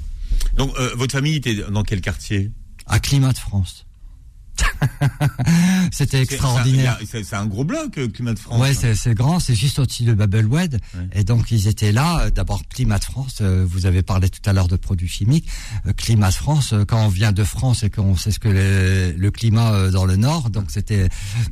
[0.56, 2.50] Donc, votre famille était dans quel quartier?
[2.86, 3.84] À climat de France.
[5.92, 6.98] c'était extraordinaire.
[7.04, 8.60] C'est un gros bloc, euh, Climat de France.
[8.60, 10.74] Ouais, c'est grand, c'est juste au-dessus de Babelwed.
[10.94, 11.00] Ouais.
[11.12, 12.20] Et donc ils étaient là.
[12.22, 13.38] euh, D'abord Climat de France.
[13.40, 15.48] euh, vous avez parlé tout à l'heure de produits chimiques.
[15.96, 16.74] Climat de France.
[16.86, 20.16] Quand on vient de France et qu'on sait ce que le, le climat dans le
[20.16, 21.08] Nord, donc c'était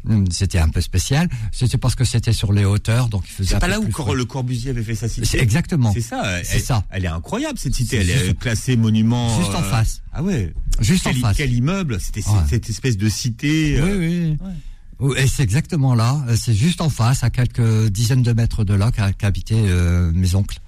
[0.08, 1.28] hum, c'était un peu spécial.
[1.52, 3.50] C'était parce que c'était sur les hauteurs, donc il faisait.
[3.54, 5.92] C'est pas peu là où Cor- le Corbusier avait fait sa cité exactement.
[5.92, 6.38] C'est ça.
[6.44, 6.84] C'est ça.
[6.90, 7.96] Elle est incroyable cette cité.
[7.98, 9.36] Elle est classée monument.
[9.38, 10.02] Juste en face.
[10.18, 10.54] Ah ouais.
[10.80, 11.36] Juste quel, en face.
[11.36, 12.36] Quel immeuble C'était Ouais.
[12.48, 13.78] cette espèce de cité.
[13.82, 14.36] Oui, euh,
[14.98, 15.14] oui.
[15.18, 16.24] Et c'est exactement là.
[16.28, 20.34] Euh, C'est juste en face, à quelques dizaines de mètres de là, qu'habitaient euh, mes
[20.34, 20.58] oncles.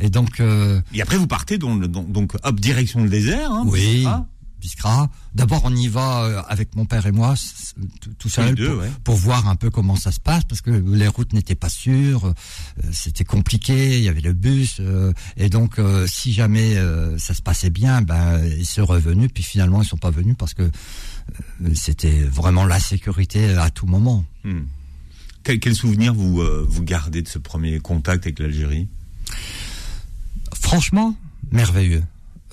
[0.00, 0.40] Et donc.
[0.40, 3.52] euh, Et après, vous partez donc, donc, donc, hop, direction le désert.
[3.52, 4.04] Hein, Oui.
[5.34, 7.34] D'abord, on y va euh, avec mon père et moi,
[8.18, 8.90] tout- seul, deux, pour, ouais.
[9.04, 12.26] pour voir un peu comment ça se passe, parce que les routes n'étaient pas sûres,
[12.26, 12.32] euh,
[12.92, 16.76] c'était compliqué, il y avait le bus, euh, et donc si jamais
[17.18, 20.54] ça se passait bien, ben ils seraient revenus, puis finalement ils sont pas venus parce
[20.54, 20.70] que
[21.74, 24.24] c'était vraiment la sécurité à tout moment.
[24.44, 24.62] Hmm.
[25.44, 28.88] Quel, quel souvenir vous, vous gardez de ce premier contact avec l'Algérie?
[30.60, 31.14] Franchement,
[31.52, 32.02] merveilleux.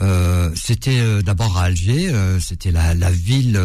[0.01, 3.55] Euh, c'était euh, d'abord à Alger, euh, c'était la, la ville,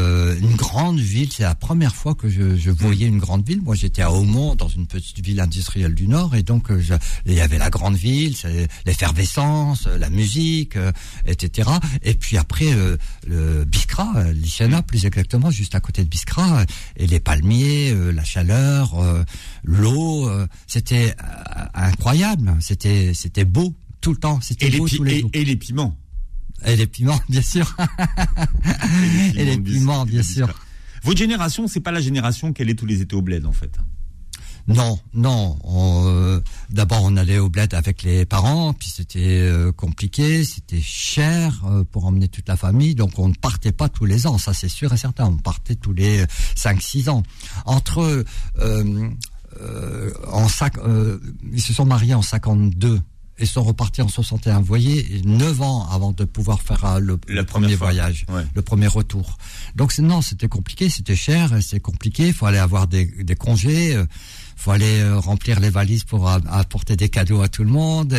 [0.40, 1.32] une grande ville.
[1.32, 3.60] C'est la première fois que je, je voyais une grande ville.
[3.62, 6.94] Moi, j'étais à Aumont, dans une petite ville industrielle du Nord, et donc je-
[7.26, 8.36] il y avait la grande ville,
[8.86, 10.76] l'effervescence, la musique,
[11.26, 11.68] etc.
[12.02, 12.72] Et puis après,
[13.26, 16.64] le Biskra, Lichana, plus exactement, juste à côté de Biskra,
[16.96, 18.94] et les palmiers, la chaleur,
[19.64, 20.30] l'eau,
[20.66, 21.14] c'était
[21.74, 22.54] incroyable.
[22.60, 24.40] C'était c'était beau tout le temps.
[24.40, 25.30] C'était beau pi- tous les et, jours.
[25.34, 25.96] et les piments.
[26.66, 27.74] Et les piments, bien sûr.
[29.36, 30.48] Et les piments, bien sûr.
[31.02, 33.78] Votre génération, c'est pas la génération qu'elle est tous les étés au bled, en fait.
[34.68, 35.58] Non, non.
[35.64, 36.40] on, euh,
[36.70, 41.84] D'abord, on allait au bled avec les parents, puis c'était euh, compliqué, c'était cher euh,
[41.84, 44.68] pour emmener toute la famille, donc on ne partait pas tous les ans, ça c'est
[44.68, 45.26] sûr et certain.
[45.26, 46.24] On partait tous les
[46.56, 47.22] 5-6 ans.
[47.64, 48.24] Entre
[50.32, 50.74] en sac,
[51.52, 53.00] ils se sont mariés en 52
[53.40, 54.60] et sont repartis en 61.
[54.60, 58.42] Vous voyez, 9 ans avant de pouvoir faire euh, le, premier fois, voyage, ouais.
[58.54, 59.38] le premier retour.
[59.74, 62.28] Donc non, c'était compliqué, c'était cher, c'est compliqué.
[62.28, 63.96] Il faut aller avoir des, des congés.
[63.96, 64.04] euh,
[64.56, 68.14] faut aller euh, remplir les valises pour a- apporter des cadeaux à tout le monde.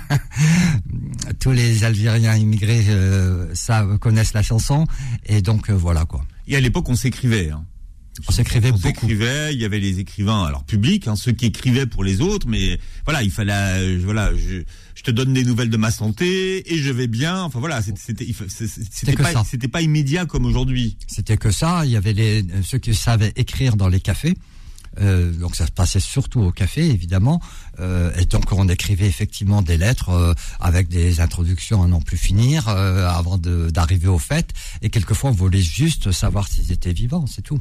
[1.40, 4.86] Tous les Algériens immigrés euh, savent, connaissent la chanson
[5.26, 6.24] et donc euh, voilà quoi.
[6.46, 7.50] Et à l'époque, on s'écrivait.
[7.50, 7.64] hein.
[8.26, 8.88] On s'écrivait On beaucoup.
[8.88, 12.46] s'écrivait, il y avait les écrivains, alors publics, hein, ceux qui écrivaient pour les autres,
[12.48, 14.62] mais voilà, il fallait, euh, voilà, je,
[14.94, 17.42] je te donne des nouvelles de ma santé et je vais bien.
[17.42, 18.26] Enfin voilà, c'était,
[19.14, 20.96] pas, c'était pas immédiat comme aujourd'hui.
[21.06, 21.82] C'était que ça.
[21.84, 24.34] Il y avait les, euh, ceux qui savaient écrire dans les cafés.
[25.00, 27.40] Euh, donc ça se passait surtout au café, évidemment.
[27.80, 32.16] Euh, et donc on écrivait effectivement des lettres euh, avec des introductions à n'en plus
[32.16, 34.52] finir avant d'arriver au fait.
[34.82, 37.60] Et quelquefois on voulait juste savoir s'ils étaient vivants, c'est tout.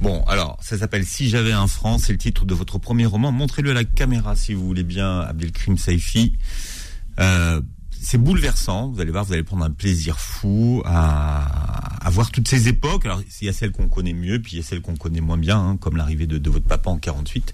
[0.00, 3.30] Bon, alors, ça s'appelle Si j'avais un franc, c'est le titre de votre premier roman.
[3.32, 6.34] Montrez-le à la caméra si vous voulez bien, Abdelkrim Saifi.
[7.20, 7.60] Euh,
[8.00, 12.48] c'est bouleversant, vous allez voir, vous allez prendre un plaisir fou à, à voir toutes
[12.48, 13.06] ces époques.
[13.06, 15.20] Alors, il y a celles qu'on connaît mieux, puis il y a celles qu'on connaît
[15.20, 17.52] moins bien, hein, comme l'arrivée de, de votre papa en 48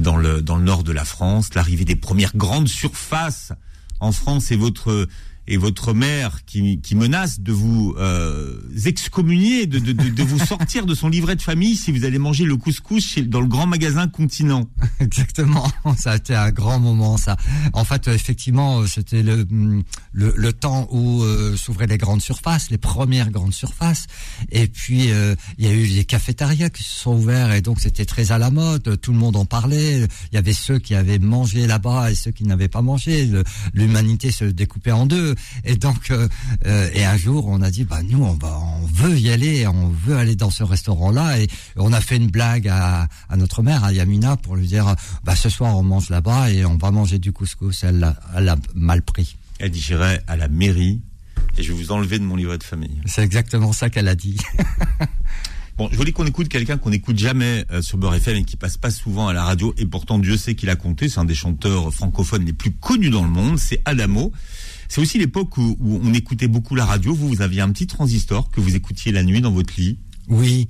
[0.00, 3.52] dans le, dans le nord de la France, l'arrivée des premières grandes surfaces
[4.00, 5.08] en France et votre
[5.46, 10.38] et votre mère qui, qui menace de vous euh, excommunier, de, de, de, de vous
[10.46, 13.46] sortir de son livret de famille si vous allez manger le couscous chez, dans le
[13.46, 14.68] grand magasin Continent.
[15.00, 17.36] Exactement, ça a été un grand moment ça.
[17.72, 19.82] En fait, euh, effectivement, euh, c'était le, hum,
[20.12, 24.06] le le temps où euh, s'ouvraient les grandes surfaces, les premières grandes surfaces,
[24.50, 27.80] et puis euh, il y a eu les cafétérias qui se sont ouverts et donc
[27.80, 29.00] c'était très à la mode.
[29.00, 30.00] Tout le monde en parlait.
[30.32, 33.30] Il y avait ceux qui avaient mangé là-bas et ceux qui n'avaient pas mangé.
[33.72, 35.33] L'humanité se découpait en deux
[35.64, 36.28] et donc euh,
[36.66, 39.66] euh, et un jour on a dit bah nous on va on veut y aller,
[39.66, 43.62] on veut aller dans ce restaurant-là et on a fait une blague à, à notre
[43.62, 46.90] mère, à Yamina, pour lui dire bah ce soir on mange là-bas et on va
[46.90, 47.84] manger du couscous.
[47.84, 49.36] Elle l'a elle l'a mal pris.
[49.58, 51.00] Elle dit j'irai à la mairie
[51.56, 53.00] et je vais vous enlever de mon livret de famille.
[53.06, 54.36] C'est exactement ça qu'elle a dit.
[55.76, 58.56] Bon, je voulais qu'on écoute quelqu'un qu'on n'écoute jamais euh, sur Beurre FM et qui
[58.56, 59.74] passe pas souvent à la radio.
[59.76, 61.08] Et pourtant, Dieu sait qu'il a compté.
[61.08, 63.58] C'est un des chanteurs francophones les plus connus dans le monde.
[63.58, 64.32] C'est Adamo.
[64.94, 67.12] C'est aussi l'époque où, on écoutait beaucoup la radio.
[67.16, 69.98] Vous, vous aviez un petit transistor que vous écoutiez la nuit dans votre lit.
[70.28, 70.68] Oui.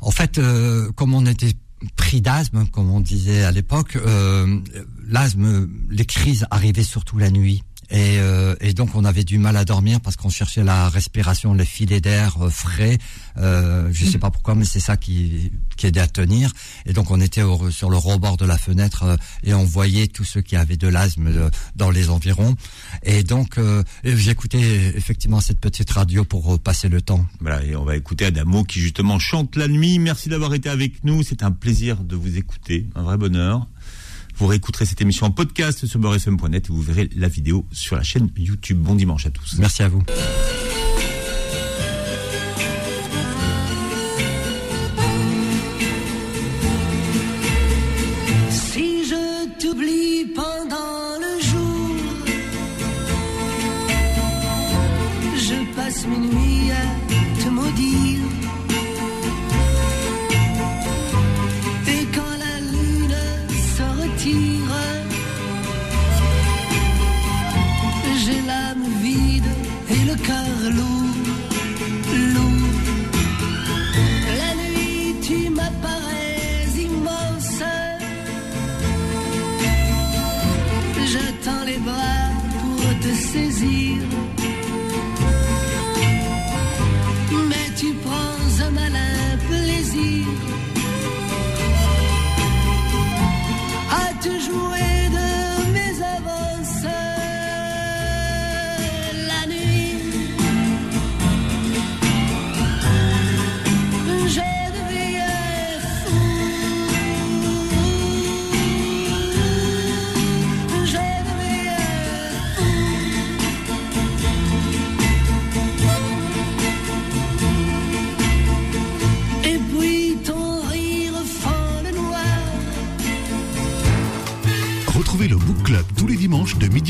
[0.00, 1.52] En fait, euh, comme on était
[1.94, 4.58] pris d'asthme, comme on disait à l'époque, euh,
[5.06, 7.62] l'asthme, les crises arrivaient surtout la nuit.
[7.90, 11.54] Et, euh, et donc on avait du mal à dormir parce qu'on cherchait la respiration,
[11.54, 12.98] les filets d'air euh, frais.
[13.38, 16.52] Euh, je sais pas pourquoi, mais c'est ça qui, qui aidait à tenir.
[16.84, 20.24] Et donc on était sur le rebord de la fenêtre euh, et on voyait tous
[20.24, 22.56] ceux qui avaient de l'asthme euh, dans les environs.
[23.04, 23.58] Et donc
[24.04, 27.24] j'écoutais effectivement cette petite radio pour passer le temps.
[27.40, 29.98] Voilà, et on va écouter Adamo qui justement chante la nuit.
[29.98, 31.22] Merci d'avoir été avec nous.
[31.22, 33.66] C'est un plaisir de vous écouter, un vrai bonheur.
[34.38, 38.04] Vous réécouterez cette émission en podcast sur beurrefm.net et vous verrez la vidéo sur la
[38.04, 38.78] chaîne YouTube.
[38.78, 39.56] Bon dimanche à tous.
[39.58, 40.02] Merci à vous.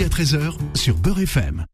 [0.03, 1.66] À 13h sur Beurre FM.